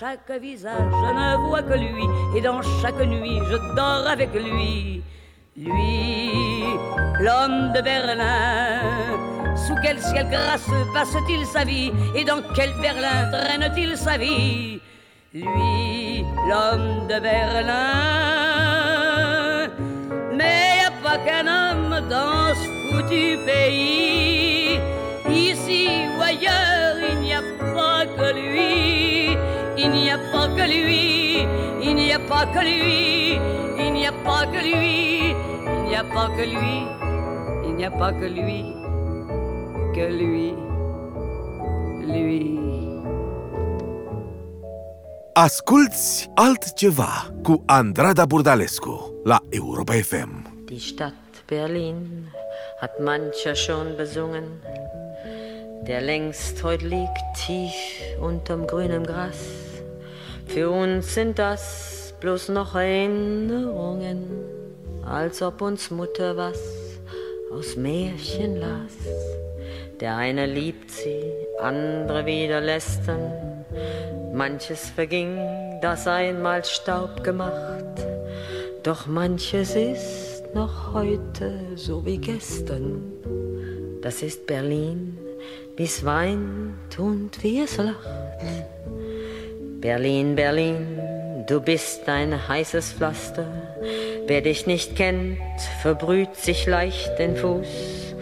Chaque 0.00 0.30
visage, 0.40 0.90
je 0.90 1.12
ne 1.14 1.36
vois 1.46 1.62
que 1.62 1.74
lui, 1.74 2.04
et 2.36 2.40
dans 2.40 2.60
chaque 2.82 2.98
nuit, 2.98 3.38
je 3.48 3.56
dors 3.76 4.08
avec 4.08 4.34
lui. 4.34 5.02
Lui, 5.56 6.64
l'homme 7.20 7.72
de 7.72 7.80
Berlin. 7.80 8.80
Sous 9.54 9.76
quel 9.84 10.00
ciel 10.00 10.28
grasseux 10.30 10.84
passe-t-il 10.92 11.46
sa 11.46 11.62
vie, 11.64 11.92
et 12.16 12.24
dans 12.24 12.42
quel 12.56 12.72
Berlin 12.80 13.30
traîne-t-il 13.30 13.96
sa 13.96 14.16
vie? 14.18 14.80
Lui, 15.32 16.24
l'homme 16.48 17.06
de 17.06 17.20
Berlin. 17.20 17.74
Mais 20.34 20.78
y 20.82 20.86
a 20.86 20.90
pas 21.04 21.18
qu'un 21.18 21.46
homme 21.46 22.08
dans 22.08 22.52
ce 22.52 22.66
foutu 22.90 23.38
pays. 23.46 24.80
Ici 25.30 25.88
ou 26.18 26.20
ailleurs, 26.20 26.96
il 27.10 27.18
n'y 27.20 27.32
a 27.32 27.42
pas 27.76 28.06
que 28.06 28.28
lui. 28.34 28.83
Il 29.84 29.90
n'y 29.90 30.10
a 30.10 30.18
pas 30.32 30.48
que 30.56 30.64
lui. 30.74 31.46
Il 31.82 31.94
n'y 31.94 32.12
a 32.12 32.18
pas 32.18 32.46
que 32.46 32.60
lui. 32.60 33.38
Il 33.78 33.92
n'y 33.92 34.06
a 34.06 34.12
pas 34.26 34.46
que 34.52 34.60
lui. 34.72 35.34
Il 35.76 35.82
n'y 35.88 35.96
a 35.96 36.04
pas 36.14 36.28
que 36.36 36.44
lui. 36.54 36.76
Il 37.66 37.74
n'y 37.76 37.84
a 37.84 37.90
pas 37.90 38.12
que 38.12 38.24
lui. 38.36 38.62
Que 39.94 40.06
lui. 40.20 40.54
Lui. 42.12 42.58
Asculți 45.32 46.30
altceva 46.34 47.12
cu 47.42 47.62
Andrada 47.66 48.24
Burdalescu 48.24 49.20
la 49.24 49.40
Europa 49.50 49.92
FM. 49.92 50.30
Die 50.66 50.78
Stadt 50.78 51.44
Berlin 51.46 52.28
hat 52.80 52.98
mancher 53.00 53.54
schon 53.54 53.96
besungen, 53.96 54.44
der 55.86 56.00
längst 56.00 56.62
heut 56.62 56.82
liegt 56.82 57.24
tief 57.46 57.74
unterm 58.20 58.66
grünen 58.66 59.02
Gras. 59.02 59.63
Für 60.46 60.70
uns 60.70 61.14
sind 61.14 61.38
das 61.38 62.14
bloß 62.20 62.50
noch 62.50 62.74
Erinnerungen, 62.74 64.24
als 65.04 65.42
ob 65.42 65.60
uns 65.62 65.90
Mutter 65.90 66.36
was 66.36 66.60
aus 67.52 67.76
Märchen 67.76 68.56
las. 68.56 68.92
Der 70.00 70.16
eine 70.16 70.46
liebt 70.46 70.90
sie, 70.90 71.22
andere 71.60 72.26
wieder 72.26 72.60
lästern. 72.60 73.64
Manches 74.32 74.90
verging, 74.90 75.38
das 75.80 76.06
einmal 76.06 76.64
Staub 76.64 77.22
gemacht. 77.22 77.84
Doch 78.82 79.06
manches 79.06 79.74
ist 79.76 80.42
noch 80.54 80.92
heute 80.92 81.58
so 81.76 82.04
wie 82.04 82.18
gestern. 82.18 83.12
Das 84.02 84.22
ist 84.22 84.46
Berlin, 84.46 85.16
wie's 85.76 86.04
weint 86.04 86.98
und 86.98 87.42
wie 87.42 87.60
es 87.60 87.76
lacht. 87.76 88.08
Berlin, 89.84 90.34
Berlin, 90.34 90.98
du 91.46 91.60
bist 91.60 92.08
ein 92.08 92.48
heißes 92.48 92.94
Pflaster. 92.94 93.46
Wer 94.26 94.40
dich 94.40 94.66
nicht 94.66 94.96
kennt, 94.96 95.36
verbrüht 95.82 96.36
sich 96.36 96.64
leicht 96.64 97.18
den 97.18 97.36
Fuß. 97.36 98.14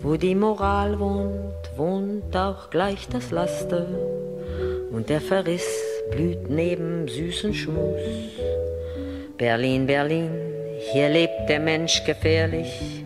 Wo 0.00 0.16
die 0.16 0.34
Moral 0.34 0.98
wohnt, 0.98 1.76
wohnt 1.76 2.34
auch 2.34 2.70
gleich 2.70 3.06
das 3.10 3.32
Laster. 3.32 3.86
Und 4.92 5.10
der 5.10 5.20
Verriss 5.20 5.68
blüht 6.10 6.48
neben 6.48 7.06
süßen 7.06 7.52
Schmus. 7.52 8.00
Berlin, 9.36 9.86
Berlin, 9.86 10.30
hier 10.90 11.10
lebt 11.10 11.50
der 11.50 11.60
Mensch 11.60 12.02
gefährlich. 12.06 13.04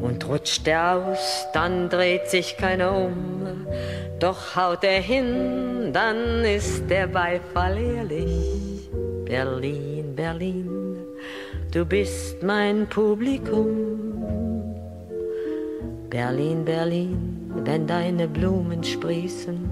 Und 0.00 0.26
rutscht 0.28 0.66
er 0.66 0.96
aus, 0.96 1.46
dann 1.52 1.88
dreht 1.88 2.28
sich 2.28 2.56
keiner 2.56 2.96
um. 2.96 3.66
Doch 4.18 4.56
haut 4.56 4.84
er 4.84 5.00
hin, 5.00 5.92
dann 5.92 6.44
ist 6.44 6.88
der 6.88 7.06
Beifall 7.06 7.78
ehrlich. 7.78 8.90
Berlin, 9.24 10.14
Berlin, 10.16 10.96
du 11.72 11.84
bist 11.84 12.42
mein 12.42 12.86
Publikum. 12.88 14.00
Berlin, 16.10 16.64
Berlin, 16.64 17.52
wenn 17.64 17.86
deine 17.86 18.26
Blumen 18.26 18.82
sprießen, 18.82 19.70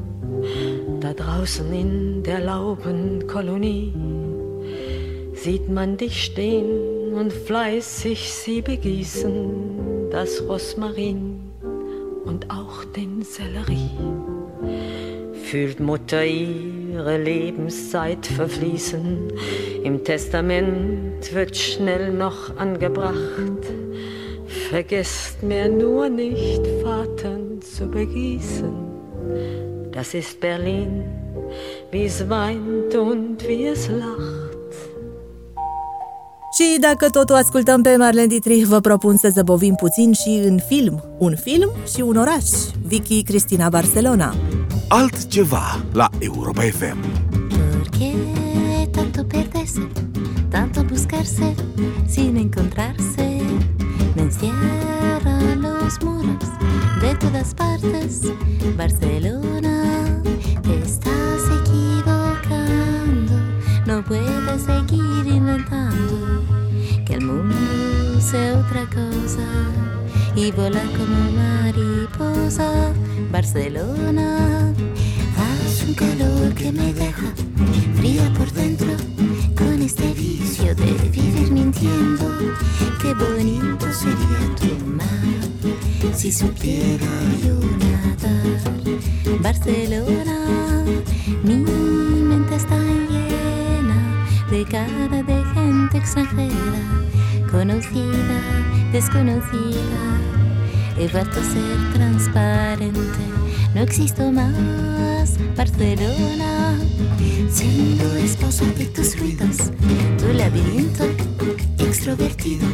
da 1.01 1.13
draußen 1.13 1.73
in 1.73 2.23
der 2.23 2.41
Laubenkolonie, 2.41 3.93
sieht 5.35 5.69
man 5.69 5.97
dich 5.97 6.25
stehen 6.25 7.13
und 7.15 7.33
fleißig 7.33 8.33
sie 8.33 8.63
begießen, 8.63 9.78
das 10.21 10.43
Rosmarin 10.49 11.53
und 12.25 12.51
auch 12.51 12.83
den 12.97 13.23
Sellerie. 13.23 13.89
Fühlt 15.45 15.79
Mutter 15.79 16.25
ihre 16.25 17.19
Lebenszeit 17.19 18.27
verfließen, 18.27 19.33
im 19.85 20.03
Testament 20.03 21.33
wird 21.33 21.57
schnell 21.57 22.13
noch 22.13 22.57
angebracht, 22.57 23.63
vergesst 24.69 25.41
mir 25.45 25.69
nur 25.69 26.09
nicht, 26.09 26.67
Vater 26.83 27.39
zu 27.61 27.87
begießen. 27.87 28.75
Das 29.93 30.15
ist 30.15 30.41
Berlin, 30.41 31.05
wie 31.93 32.07
es 32.07 32.29
weint 32.29 32.93
und 32.97 33.47
wie 33.47 33.67
es 33.69 33.89
lacht. 33.89 34.48
Și 36.59 36.79
dacă 36.81 37.11
tot 37.11 37.31
o 37.31 37.35
ascultăm 37.35 37.83
pe 37.83 37.97
Marlene 37.97 38.27
Dietrich, 38.27 38.67
vă 38.67 38.81
propun 38.81 39.17
să 39.17 39.29
zăbovim 39.33 39.75
puțin 39.75 40.13
și 40.13 40.41
în 40.45 40.59
film. 40.69 41.05
Un 41.19 41.37
film 41.37 41.71
și 41.95 42.01
un 42.01 42.17
oraș. 42.17 42.45
Vicky 42.87 43.23
Cristina 43.23 43.69
Barcelona. 43.69 44.35
Altceva 44.89 45.85
la 45.93 46.09
Europa 46.19 46.63
FM. 46.63 46.97
Porque 47.77 48.13
tanto 48.91 49.23
perderse, 49.23 49.89
tanto 50.49 50.83
buscarse, 50.83 51.55
sin 52.09 52.37
encontrarse. 52.37 53.27
Me 54.15 54.23
encierran 54.23 55.61
los 55.61 55.97
muros 56.03 56.49
de 57.01 57.17
todas 57.19 57.55
partes. 57.55 58.21
Barcelona, 58.77 59.77
otra 68.69 68.87
cosa 68.87 69.47
y 70.35 70.51
volar 70.53 70.87
como 70.93 71.31
mariposa. 71.33 72.93
Barcelona, 73.31 74.73
haz 75.37 75.85
un 75.87 75.95
calor 75.95 76.55
que 76.55 76.71
me 76.73 76.93
deja 76.93 77.33
fría 77.97 78.31
por 78.37 78.51
dentro 78.53 78.89
con 79.57 79.81
este 79.81 80.13
vicio 80.13 80.75
de 80.75 80.93
vivir 81.09 81.51
mintiendo. 81.51 82.27
Qué 83.01 83.15
bonito 83.15 83.87
sería 83.93 84.55
tu 84.61 84.85
mar 84.87 86.15
si 86.15 86.31
supiera 86.31 87.07
yo 87.45 87.55
nadar. 87.85 89.41
Barcelona, 89.41 90.85
mi 91.43 91.57
mente 91.57 92.57
está 92.57 92.77
llena 92.77 94.27
de 94.51 94.65
cara 94.65 95.23
de 95.23 95.45
gente 95.55 95.99
extranjera, 95.99 97.09
conocida, 97.51 98.41
desconocida. 98.93 100.19
He 100.99 101.09
vuelto 101.09 101.41
a 101.41 101.45
ser 101.45 101.93
transparente, 101.95 103.01
no 103.75 103.83
existo 103.83 104.33
más, 104.33 105.37
Barcelona 105.57 106.79
siendo 107.51 108.17
esposa 108.17 108.65
de 108.77 108.87
tus 108.87 109.19
ruidos, 109.19 109.71
tu 110.19 110.33
laberinto 110.33 111.05
extrovertido. 111.79 112.67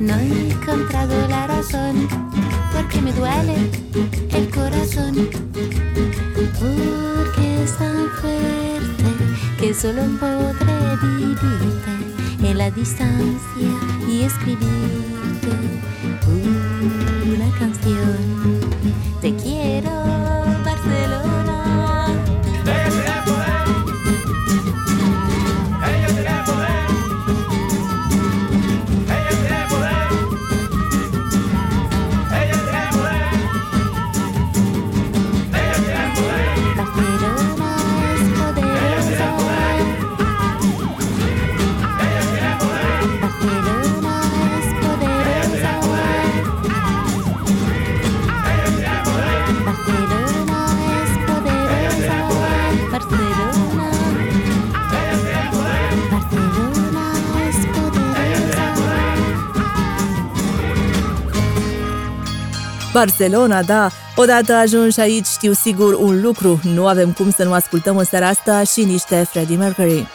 No 0.00 0.14
he 0.14 0.50
encontrado 0.50 1.14
la 1.28 1.46
razón, 1.46 2.08
porque 2.72 3.00
me 3.00 3.12
duele 3.12 3.56
el 4.30 4.50
corazón, 4.50 5.28
porque 6.34 7.62
es 7.64 7.76
tan 7.76 8.08
fuerte 8.20 9.04
que 9.58 9.74
solo 9.74 10.02
podré 10.20 10.96
vivirte 11.02 11.95
la 12.56 12.70
distancia 12.70 13.68
y 14.08 14.22
escribirte 14.22 15.50
una 17.26 17.58
canción. 17.58 18.65
Barcelona, 62.96 63.62
da. 63.62 63.90
Odată 64.14 64.52
ajungi 64.52 65.00
aici, 65.00 65.26
știu 65.26 65.52
sigur 65.52 65.92
un 65.94 66.20
lucru, 66.20 66.60
nu 66.62 66.86
avem 66.86 67.12
cum 67.12 67.30
să 67.30 67.44
nu 67.44 67.52
ascultăm 67.52 67.96
în 67.96 68.04
seara 68.04 68.28
asta 68.28 68.62
și 68.62 68.84
niște 68.84 69.26
Freddie 69.30 69.56
Mercury. 69.56 70.06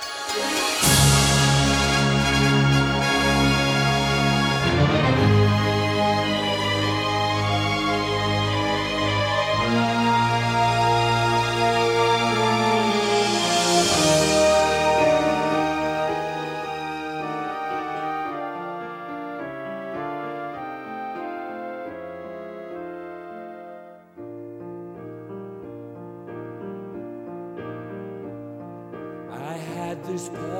this 30.12 30.51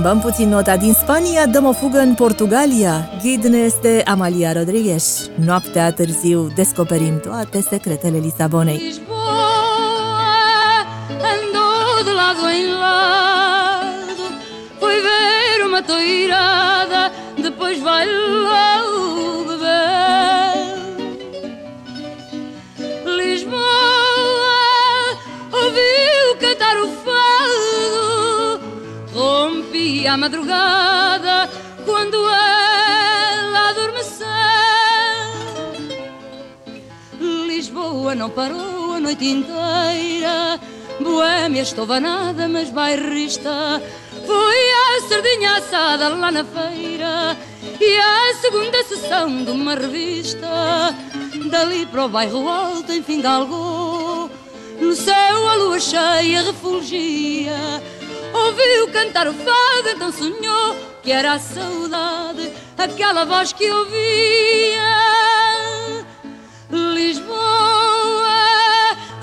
Schimbăm 0.00 0.20
puțin 0.20 0.48
nota 0.48 0.76
din 0.76 0.92
Spania, 0.92 1.46
dăm 1.46 1.64
o 1.64 1.72
fugă 1.72 1.98
în 1.98 2.14
Portugalia. 2.14 3.10
Ghid 3.22 3.44
ne 3.44 3.58
este 3.58 4.02
Amalia 4.06 4.52
Rodriguez. 4.52 5.30
Noaptea 5.34 5.92
târziu 5.92 6.52
descoperim 6.54 7.20
toate 7.20 7.60
secretele 7.60 8.18
Lisabonei. 8.18 8.80
andou 11.32 12.04
de 12.04 12.12
lado 12.20 12.42
em 12.56 12.66
lado, 12.84 14.24
foi 14.78 14.96
ver 15.06 15.58
uma 15.68 15.82
toirada, 15.90 17.02
depois 17.46 17.76
vai 17.88 18.04
lá 18.44 18.79
a 30.10 30.16
madrugada 30.16 31.48
quando 31.84 32.16
ela 32.16 33.70
adormeceu. 33.70 34.26
Lisboa 37.46 38.16
não 38.16 38.28
parou 38.28 38.94
a 38.94 39.00
noite 39.00 39.24
inteira. 39.24 40.58
Boêmia 41.00 41.62
estovanada, 41.62 42.48
mas 42.48 42.70
bairrista. 42.70 43.80
Foi 44.26 44.70
a 44.72 45.08
sardinha 45.08 45.58
assada 45.58 46.08
lá 46.08 46.32
na 46.32 46.42
feira 46.44 47.36
e 47.80 47.98
a 47.98 48.34
segunda 48.40 48.82
sessão 48.82 49.44
de 49.44 49.50
uma 49.52 49.76
revista. 49.76 50.92
Dali 51.48 51.86
para 51.86 52.06
o 52.06 52.08
bairro 52.08 52.48
alto, 52.48 52.92
em 52.92 53.02
Findalgo, 53.02 54.28
no 54.80 54.92
céu 54.92 55.48
a 55.48 55.54
lua 55.54 55.78
cheia 55.78 56.42
refulgia. 56.42 57.80
Ouviu 58.50 58.88
cantar 58.88 59.28
o 59.28 59.32
fado, 59.32 59.88
então 59.94 60.10
sonhou 60.10 60.74
que 61.04 61.12
era 61.12 61.34
a 61.34 61.38
saudade, 61.38 62.52
aquela 62.76 63.24
voz 63.24 63.52
que 63.52 63.70
ouvia. 63.70 64.90
Lisboa 66.68 67.38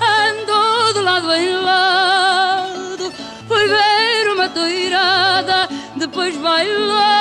andou 0.00 0.94
de 0.94 1.00
lado 1.00 1.30
em 1.34 1.52
lado, 1.58 3.12
foi 3.46 3.68
ver 3.68 4.32
uma 4.32 4.48
toirada, 4.48 5.68
depois 5.94 6.34
bailou 6.38 7.17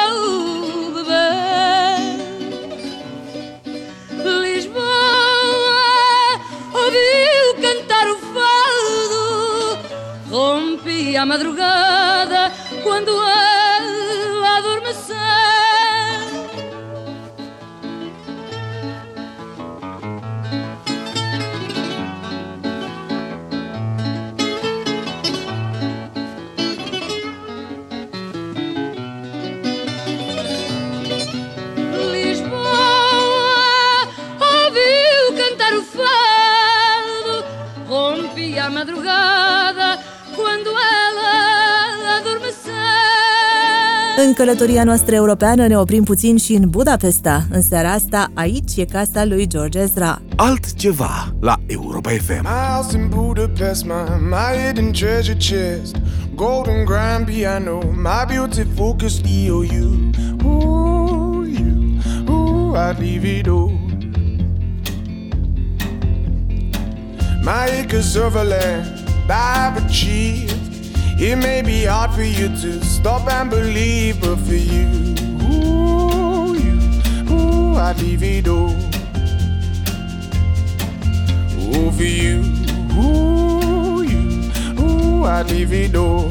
madrugada 11.28 12.52
quando 12.82 13.12
În 44.26 44.34
călătoria 44.34 44.84
noastră 44.84 45.16
europeană 45.16 45.68
ne 45.68 45.78
oprim 45.78 46.04
puțin 46.04 46.38
și 46.38 46.54
în 46.54 46.70
Budapesta. 46.70 47.46
În 47.50 47.62
seara 47.62 47.92
asta, 47.92 48.32
aici 48.34 48.76
e 48.76 48.86
casa 48.86 49.26
lui 49.26 49.48
George 49.48 49.80
Ezra. 49.80 50.22
Altceva 50.36 51.34
la 51.40 51.56
Europa 51.66 52.10
FM. 52.10 52.42
My 52.42 52.74
house 52.74 52.98
in 52.98 53.10
Budapest, 53.10 53.86
my, 53.86 53.94
my 54.30 54.66
hidden 54.66 54.92
treasure 54.92 55.38
chest. 55.38 55.96
Golden 56.36 56.86
grand 56.86 57.26
piano, 57.26 57.80
my 57.94 58.36
beauty 58.36 58.68
focused 58.76 59.26
EOU. 59.46 60.12
Ooh, 60.46 61.48
you, 61.60 62.00
ooh, 62.30 62.76
I'd 62.76 63.00
leave 63.00 63.38
it 63.40 63.48
all. 63.48 63.72
My 67.44 67.80
acres 67.82 68.16
of 68.16 68.36
a 68.36 68.44
land 68.44 68.86
I've 69.30 69.86
achieved. 69.86 70.67
It 71.20 71.36
may 71.36 71.64
be 71.64 71.86
hard 71.86 72.12
for 72.12 72.22
you 72.22 72.48
to 72.48 72.86
stop 72.86 73.28
and 73.28 73.50
believe, 73.50 74.22
but 74.22 74.36
for 74.38 74.54
you, 74.54 75.16
ooh, 75.50 76.54
you, 76.56 76.80
ooh, 77.32 77.76
I'd 77.76 78.00
leave 78.00 78.22
it 78.22 78.48
all. 78.48 78.70
Ooh, 81.58 81.92
for 81.92 82.04
you, 82.04 82.44
ooh, 82.94 84.04
you, 84.04 84.52
ooh, 84.80 85.26
I'd 85.26 85.50
leave 85.50 85.74
it 85.74 85.96
all. 85.96 86.30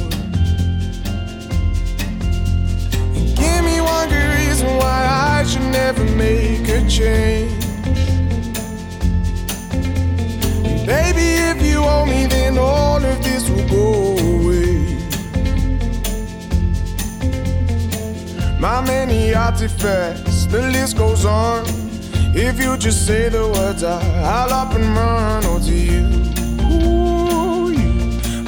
Give 3.34 3.64
me 3.64 3.80
one 3.80 4.08
good 4.08 4.30
reason 4.38 4.68
why 4.76 5.08
I 5.10 5.44
should 5.44 5.62
never 5.62 6.04
make 6.14 6.68
a 6.68 6.88
change. 6.88 7.50
Baby, 10.86 11.28
if 11.50 11.60
you 11.60 11.82
owe 11.82 12.06
me, 12.06 12.26
then 12.26 12.56
all 12.56 13.04
of 13.04 13.24
this 13.24 13.50
will 13.50 13.68
go 13.68 14.35
My 18.66 18.80
many 18.80 19.32
artifacts, 19.32 20.46
the 20.46 20.60
list 20.60 20.96
goes 20.98 21.24
on. 21.24 21.62
If 22.34 22.60
you 22.60 22.76
just 22.76 23.06
say 23.06 23.28
the 23.28 23.46
words, 23.46 23.84
I, 23.84 24.02
I'll 24.24 24.52
up 24.52 24.74
and 24.74 24.84
run. 24.96 25.44
Oh, 25.46 25.60
to 25.60 25.72
you, 25.72 26.02
ooh, 26.66 27.70
you, 27.70 27.92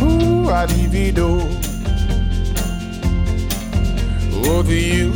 ooh, 0.02 0.50
it 0.50 1.18
all. 1.20 1.48
Oh, 4.44 4.62
to 4.64 4.74
you, 4.74 5.12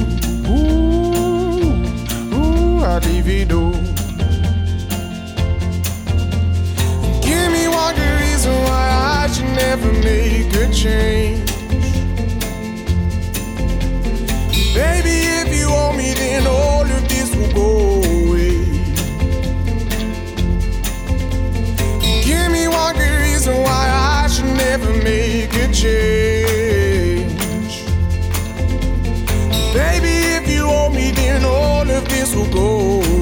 ooh, 0.46 1.82
ooh, 2.36 2.84
it 2.84 3.52
all. 3.52 3.72
Give 7.26 7.50
me 7.50 7.66
one 7.66 7.96
good 7.96 8.20
reason 8.20 8.54
why 8.68 8.86
I 9.18 9.26
should 9.32 9.52
never 9.56 9.92
make 9.94 10.54
a 10.54 10.72
change. 10.72 11.51
Baby, 14.74 15.16
if 15.42 15.54
you 15.54 15.68
owe 15.68 15.92
me, 15.92 16.14
then 16.14 16.46
all 16.46 16.82
of 16.82 17.06
this 17.06 17.34
will 17.36 17.52
go 17.52 18.02
away. 18.02 18.56
Give 22.24 22.50
me 22.50 22.68
one 22.68 22.96
good 22.96 23.20
reason 23.20 23.54
why 23.62 23.90
I 24.24 24.28
should 24.28 24.46
never 24.46 24.90
make 25.04 25.52
a 25.54 25.68
change. 25.72 26.54
Baby, 29.74 30.14
if 30.38 30.48
you 30.48 30.64
owe 30.64 30.88
me, 30.88 31.10
then 31.10 31.44
all 31.44 31.90
of 31.90 32.08
this 32.08 32.34
will 32.34 32.50
go 32.50 33.21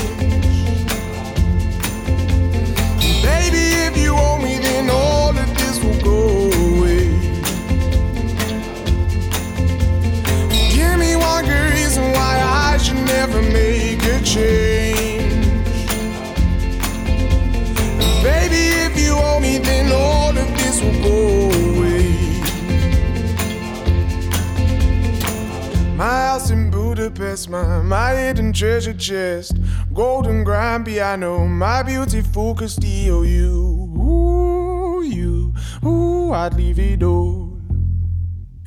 My 26.01 26.25
house 26.25 26.49
in 26.49 26.71
Budapest, 26.71 27.47
my, 27.47 27.79
my 27.83 28.15
hidden 28.15 28.53
treasure 28.53 28.93
chest, 28.95 29.55
golden 29.93 30.43
grand 30.43 30.83
piano, 30.83 31.45
my 31.45 31.83
beautiful 31.85 32.53
Castillo, 32.53 33.23
you, 33.23 33.89
ooh, 33.97 35.03
you, 35.03 35.53
ooh, 35.83 36.31
I'd 36.33 36.53
leave 36.53 36.79
it 36.79 37.03
all. 37.03 37.49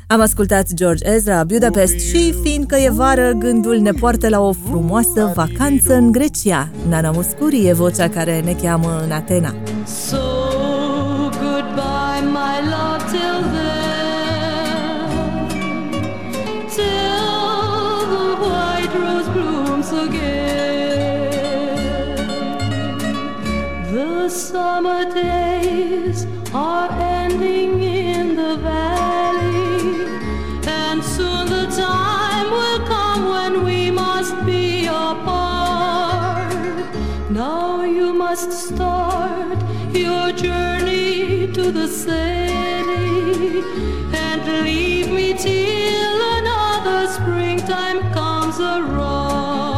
Am 0.06 0.20
ascultat 0.20 0.72
George 0.74 1.10
Ezra, 1.14 1.44
Budapest 1.44 1.98
și, 1.98 2.34
fiindcă 2.42 2.76
e 2.76 2.90
vară, 2.90 3.32
gândul 3.38 3.76
ne 3.76 3.90
poartă 3.90 4.28
la 4.28 4.40
o 4.40 4.52
frumoasă 4.52 5.32
vacanță 5.34 5.94
în 5.94 6.12
Grecia. 6.12 6.68
Nana 6.88 7.10
Muscuri 7.10 7.66
e 7.66 7.72
vocea 7.72 8.08
care 8.08 8.40
ne 8.40 8.52
cheamă 8.52 9.00
în 9.04 9.10
Atena. 9.10 9.54
So 9.86 10.23
summer 24.64 25.04
days 25.12 26.26
are 26.54 26.88
ending 26.90 27.82
in 27.82 28.34
the 28.34 28.56
valley, 28.56 30.06
and 30.66 31.04
soon 31.04 31.44
the 31.56 31.66
time 31.86 32.48
will 32.58 32.80
come 32.94 33.22
when 33.34 33.52
we 33.68 33.90
must 33.90 34.34
be 34.46 34.86
apart. 34.86 36.54
Now 37.42 37.82
you 37.98 38.14
must 38.14 38.50
start 38.68 39.58
your 39.92 40.26
journey 40.32 41.52
to 41.58 41.64
the 41.80 41.86
city 41.86 43.60
and 44.26 44.40
leave 44.66 45.08
me 45.18 45.28
till 45.46 46.18
another 46.38 47.00
springtime 47.18 48.00
comes 48.18 48.58
around. 48.58 49.73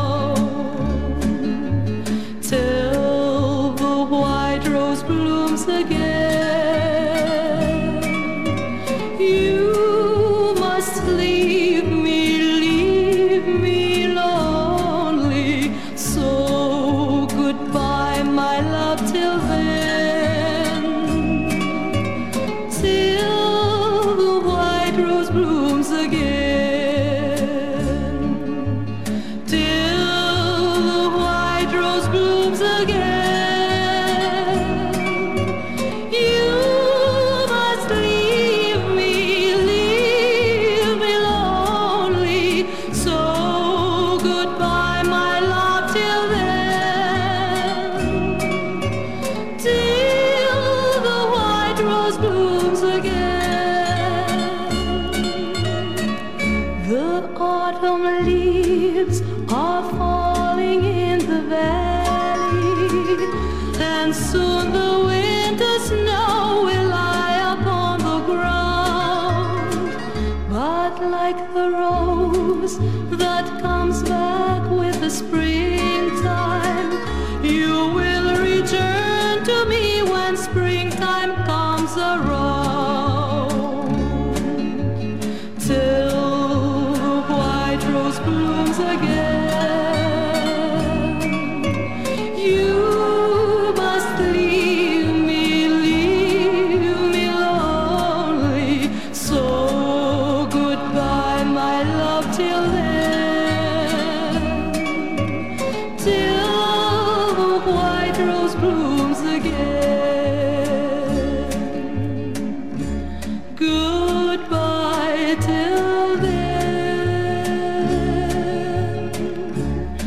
Blooms 25.36 25.90
again. 25.90 26.65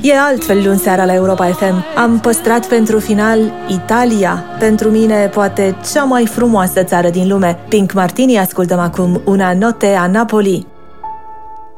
E 0.10 0.16
altfel 0.16 0.64
luni 0.64 0.78
seara 0.78 1.06
la 1.06 1.14
Europa 1.14 1.46
FM. 1.46 1.84
Am 1.96 2.20
păstrat 2.20 2.68
pentru 2.68 3.00
final 3.00 3.40
Italia, 3.68 4.44
pentru 4.60 4.90
mine 4.90 5.28
poate 5.28 5.76
cea 5.92 6.04
mai 6.04 6.26
frumoasă 6.26 6.84
țară 6.84 7.10
din 7.10 7.28
lume. 7.28 7.60
Pink 7.68 7.94
Martini 7.94 8.40
ascultăm 8.40 8.80
acum 8.80 9.22
Una 9.26 9.54
notte 9.54 9.88
a 9.88 10.08
Napoli. 10.08 10.68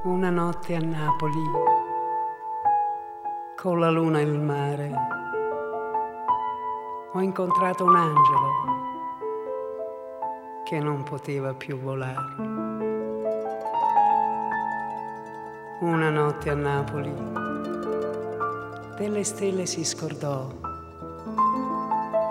Una 0.03 0.29
notte 0.29 0.73
a 0.73 0.85
Napoli, 0.85 1.43
con 3.61 3.79
la 3.79 3.89
luna 3.89 4.19
e 4.19 4.21
il 4.21 4.39
mare, 4.39 4.91
ho 7.13 7.21
incontrato 7.21 7.83
un 7.83 7.95
angelo 7.95 8.49
che 10.63 10.79
non 10.79 11.03
poteva 11.03 11.53
più 11.53 11.77
volare. 11.83 12.35
Una 15.79 16.09
notte 16.09 16.49
a 16.49 16.53
Napoli, 16.53 17.13
delle 19.01 19.23
stelle 19.23 19.65
si 19.65 19.83
scordò 19.83 20.47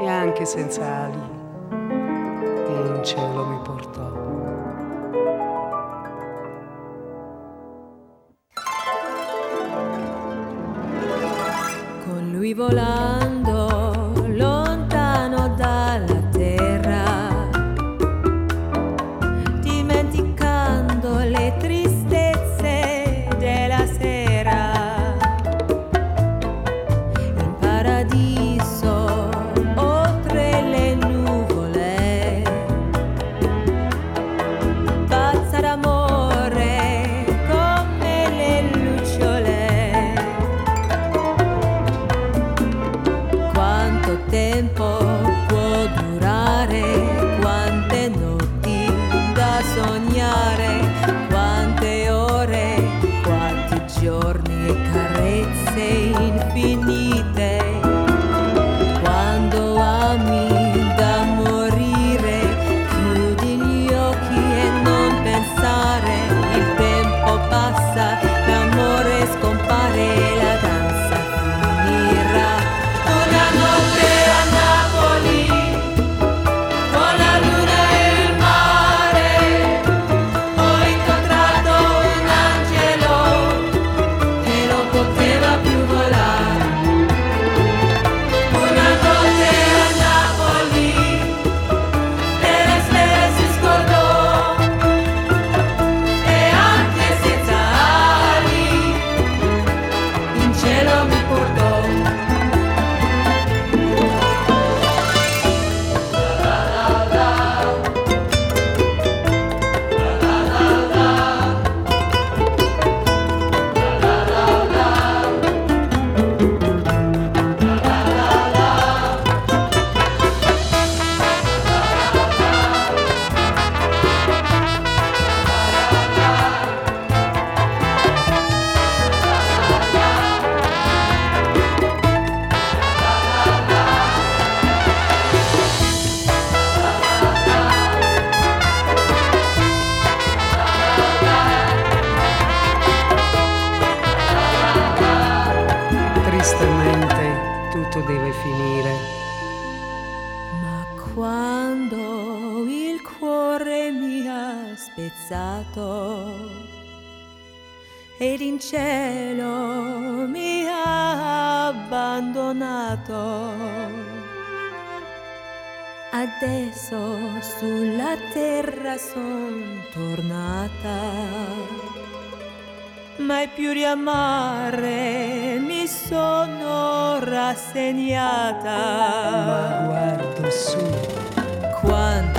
e 0.01 0.07
anche 0.07 0.45
senza 0.45 0.85
ali 0.85 1.39
in 2.69 3.01
cielo 3.05 3.45
mi 3.47 3.61
portò. 3.65 4.09
Con 12.05 12.31
lui 12.33 12.55
volando 12.55 13.10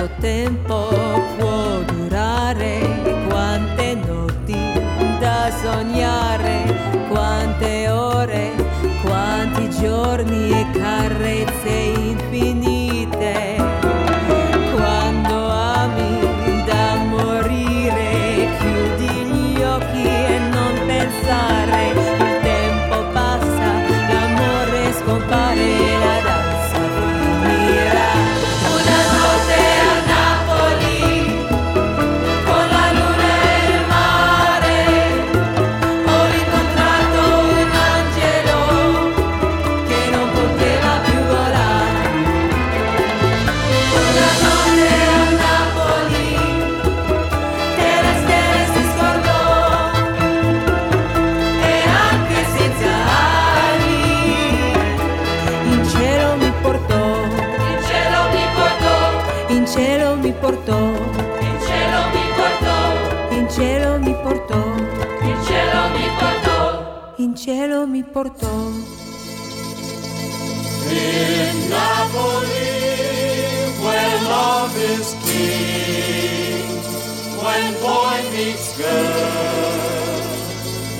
Quanto 0.02 0.20
tempo 0.20 0.88
può 1.38 1.80
durare, 1.86 2.80
quante 3.28 3.94
notti 4.04 4.58
da 5.20 5.48
sognare, 5.62 7.06
quante 7.08 7.88
ore, 7.88 8.50
quanti 9.04 9.70
giorni 9.70 10.50
e 10.50 10.66
carezze 10.72 12.01
In 68.14 68.28
Napoli, 71.70 72.68
where 73.80 74.18
love 74.24 74.76
is 74.76 75.14
king, 75.24 76.68
when 77.42 77.72
boy 77.80 78.20
meets 78.32 78.76
girl, 78.76 80.20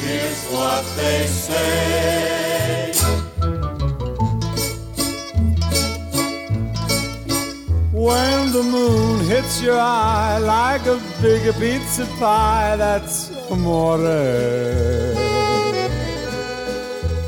here's 0.00 0.42
what 0.46 0.84
they 0.96 1.26
say. 1.26 2.92
When 7.92 8.52
the 8.52 8.62
moon 8.62 9.20
hits 9.26 9.60
your 9.60 9.78
eye 9.78 10.38
like 10.38 10.86
a 10.86 10.98
big 11.20 11.54
pizza 11.56 12.06
pie, 12.18 12.76
that's 12.76 13.30
amore. 13.50 14.71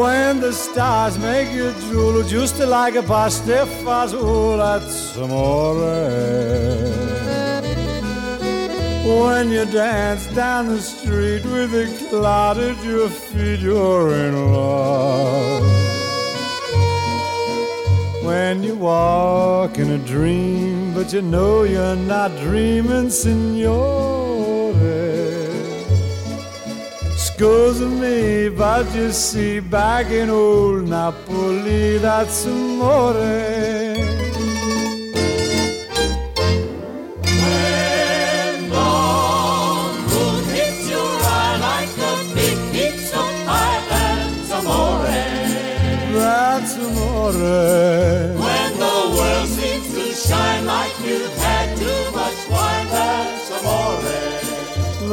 When 0.00 0.40
the 0.40 0.52
stars 0.52 1.16
make 1.20 1.52
you 1.52 1.72
drool, 1.82 2.24
just 2.24 2.58
like 2.58 2.96
a 2.96 3.02
pasta 3.02 3.64
fazool, 3.84 4.58
that's 4.58 5.14
amore. 5.14 5.74
When 9.20 9.50
you 9.50 9.64
dance 9.66 10.26
down 10.34 10.66
the 10.66 10.80
street 10.80 11.44
with 11.44 11.72
a 11.74 11.86
cloud 12.08 12.58
at 12.58 12.82
your 12.84 13.08
feet, 13.08 13.60
you're 13.60 14.12
in 14.14 14.34
love. 14.52 15.62
When 18.24 18.64
you 18.64 18.74
walk 18.74 19.78
in 19.78 19.90
a 19.90 19.98
dream, 19.98 20.92
but 20.92 21.12
you 21.12 21.22
know 21.22 21.62
you're 21.62 21.94
not 21.94 22.36
dreaming, 22.38 23.10
signore. 23.10 24.23
Scusa 27.36 27.90
me, 28.00 28.48
but 28.48 28.94
you 28.94 29.10
see, 29.10 29.58
back 29.58 30.08
in 30.08 30.30
old 30.30 30.88
Napoli, 30.88 31.98
that's 31.98 32.46
amore. 32.46 33.83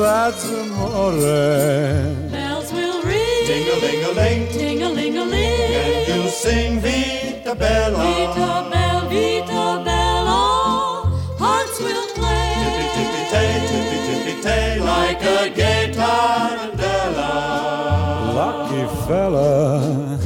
That's 0.02 0.44
amore. 0.50 1.14
Bells 2.32 2.74
will 2.74 3.04
ring, 3.04 3.46
ting-a-ling-a-ling, 3.46 4.48
ting-a-ling-a-ling, 4.52 5.76
and 5.76 6.08
you'll 6.08 6.28
sing 6.28 6.80
Vita 6.80 7.54
Bella. 7.54 8.00
Vita 8.02 8.68
Bella, 8.72 9.08
Vita 9.10 9.82
Bella, 9.86 10.42
hearts 11.38 11.80
will 11.80 12.08
play. 12.16 12.54
Tippy 12.62 12.86
tippy 12.96 13.22
tay, 13.30 13.52
tippy 13.70 13.98
tippy 14.08 14.34
tay, 14.42 14.80
like 14.80 15.22
a 15.22 15.50
gay 15.52 15.92
tarantella. 15.94 17.32
Lucky 18.34 18.84
fella. 19.06 20.18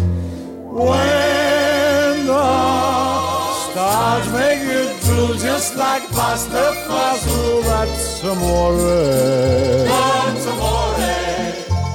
When 0.72 2.26
the 2.26 2.48
stars 3.66 4.28
make 4.32 4.62
you 4.72 4.85
drool 5.26 5.38
just 5.38 5.76
like 5.76 6.08
pasta 6.12 6.74
fazool, 6.88 7.64
that's 7.64 8.24
amore. 8.24 8.78
That's 9.86 10.46
amore. 10.48 10.84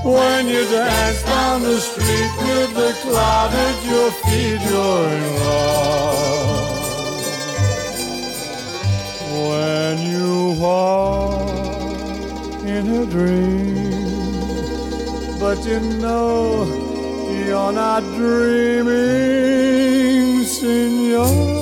When 0.03 0.49
you 0.49 0.64
dance 0.64 1.22
down 1.22 1.62
the 1.62 1.78
street 1.78 2.31
with 2.43 2.74
the 2.74 2.93
cloud 3.03 3.53
at 3.53 3.85
your 3.85 4.11
feet, 4.11 4.61
you're 4.70 5.09
in 5.18 5.35
love. 5.45 6.78
When 9.49 9.97
you 10.12 10.31
walk 10.59 11.51
in 12.64 12.85
a 13.03 13.05
dream, 13.07 14.09
but 15.39 15.59
you 15.66 15.81
know 15.81 16.64
you're 17.47 17.72
not 17.72 18.03
dreaming, 18.16 18.85
signore. 20.45 21.59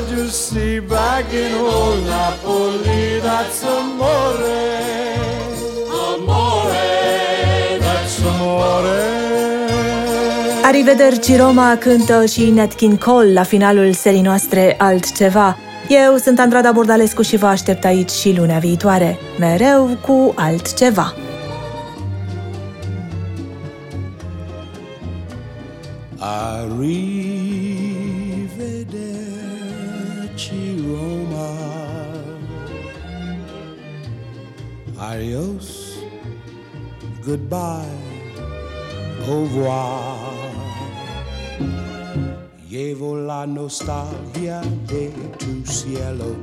Me, 0.00 0.06
but 0.06 0.16
you 0.16 0.28
see, 0.28 0.80
back 0.80 1.32
in 1.32 1.54
old 1.54 2.04
Napoli, 2.06 3.20
that's 3.20 3.62
amore. 3.62 4.58
Amore, 6.14 7.78
That's 7.78 8.24
amore. 8.26 8.98
Arrivederci 10.64 11.36
Roma 11.36 11.76
cântă 11.76 12.26
și 12.26 12.50
Nat 12.50 12.74
King 12.74 12.98
Cole 12.98 13.32
la 13.32 13.42
finalul 13.42 13.92
serii 13.92 14.20
noastre 14.20 14.74
Altceva. 14.78 15.56
Eu 15.88 16.16
sunt 16.16 16.38
Andrada 16.38 16.72
Bordalescu 16.72 17.22
și 17.22 17.36
vă 17.36 17.46
aștept 17.46 17.84
aici 17.84 18.10
și 18.10 18.34
lunea 18.36 18.58
viitoare, 18.58 19.18
mereu 19.38 19.98
cu 20.06 20.32
altceva. 20.36 21.14
Arrivederci. 26.18 27.27
Adios, 35.18 35.98
goodbye, 37.26 37.90
au 39.26 39.42
revoir. 39.42 40.16
Llevo 42.70 43.16
la 43.16 43.44
nostalgia 43.44 44.60
de 44.86 45.10
tu 45.40 45.66
cielo, 45.66 46.36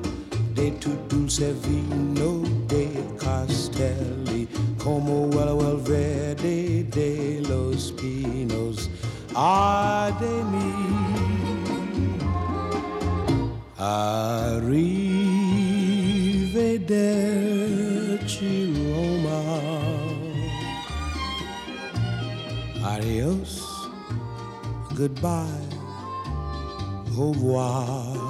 de 0.55 0.71
tu 0.71 0.89
dulce 1.07 1.53
vino 1.63 2.43
de 2.67 2.89
castelli, 3.17 4.49
como 4.83 5.27
vuelo 5.27 5.71
el 5.71 5.77
verde 5.77 6.83
de 6.91 7.41
los 7.47 7.93
pinos. 7.93 8.89
Ay 9.33 10.11
mí, 10.51 10.73
arrivederci 13.77 14.75
Roma. 18.27 19.41
Adios, 22.83 23.61
goodbye, 24.95 25.45
au 27.15 27.31
revoir. 27.31 28.25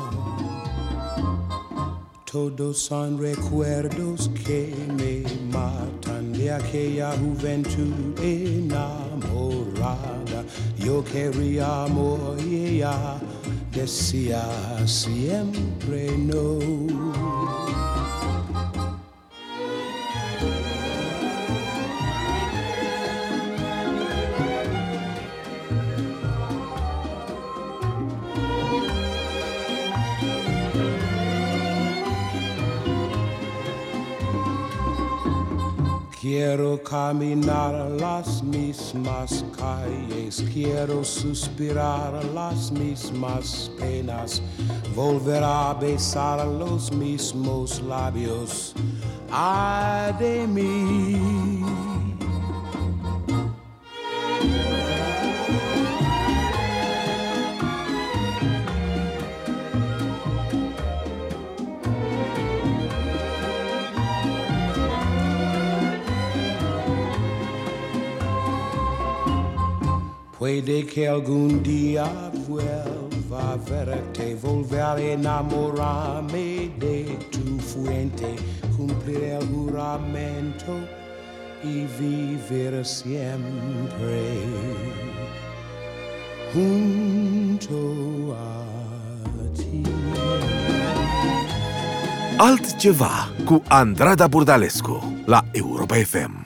Todos 2.25 2.77
son 2.77 3.17
recuerdos 3.17 4.29
que 4.43 4.75
me 4.97 5.23
matan 5.53 6.33
de 6.33 6.51
aquella 6.51 7.13
juventud 7.13 8.19
enamorada. 8.21 8.83
Yo 10.77 11.01
quería 11.05 11.85
amor 11.85 12.35
y 12.45 12.65
ella 12.65 13.17
decía 13.71 14.43
siempre 14.85 16.17
no. 16.17 17.04
Quiero 36.45 36.77
caminar 36.83 37.89
las 37.99 38.43
mismas 38.43 39.43
calles, 39.57 40.45
quiero 40.53 41.03
suspirar 41.03 42.23
las 42.35 42.71
mismas 42.71 43.71
penas, 43.79 44.43
volver 44.95 45.43
a 45.43 45.73
besar 45.73 46.45
los 46.45 46.91
mismos 46.91 47.81
labios. 47.81 48.75
Ay 49.31 50.13
de 50.19 50.45
mí. 50.45 51.54
Puede 70.45 70.85
que 70.85 71.07
algún 71.07 71.63
día 71.63 72.05
vuelva 72.47 73.53
a 73.53 73.57
verte, 73.67 74.35
volver 74.35 74.79
a 74.79 75.01
enamorarme 75.01 76.69
de 76.77 77.17
tu 77.31 77.57
fuente, 77.59 78.35
cumplir 78.77 79.23
el 79.23 79.47
juramento 79.47 80.77
y 81.63 81.87
vivir 81.99 82.85
siempre 82.85 84.21
junto 86.53 88.37
a 88.37 89.57
ti. 89.57 89.81
Altceva 92.37 93.31
cu 93.45 93.63
Andrada 93.67 94.27
Burdalescu 94.27 95.01
la 95.25 95.43
Europa 95.53 95.97
FM. 95.97 96.44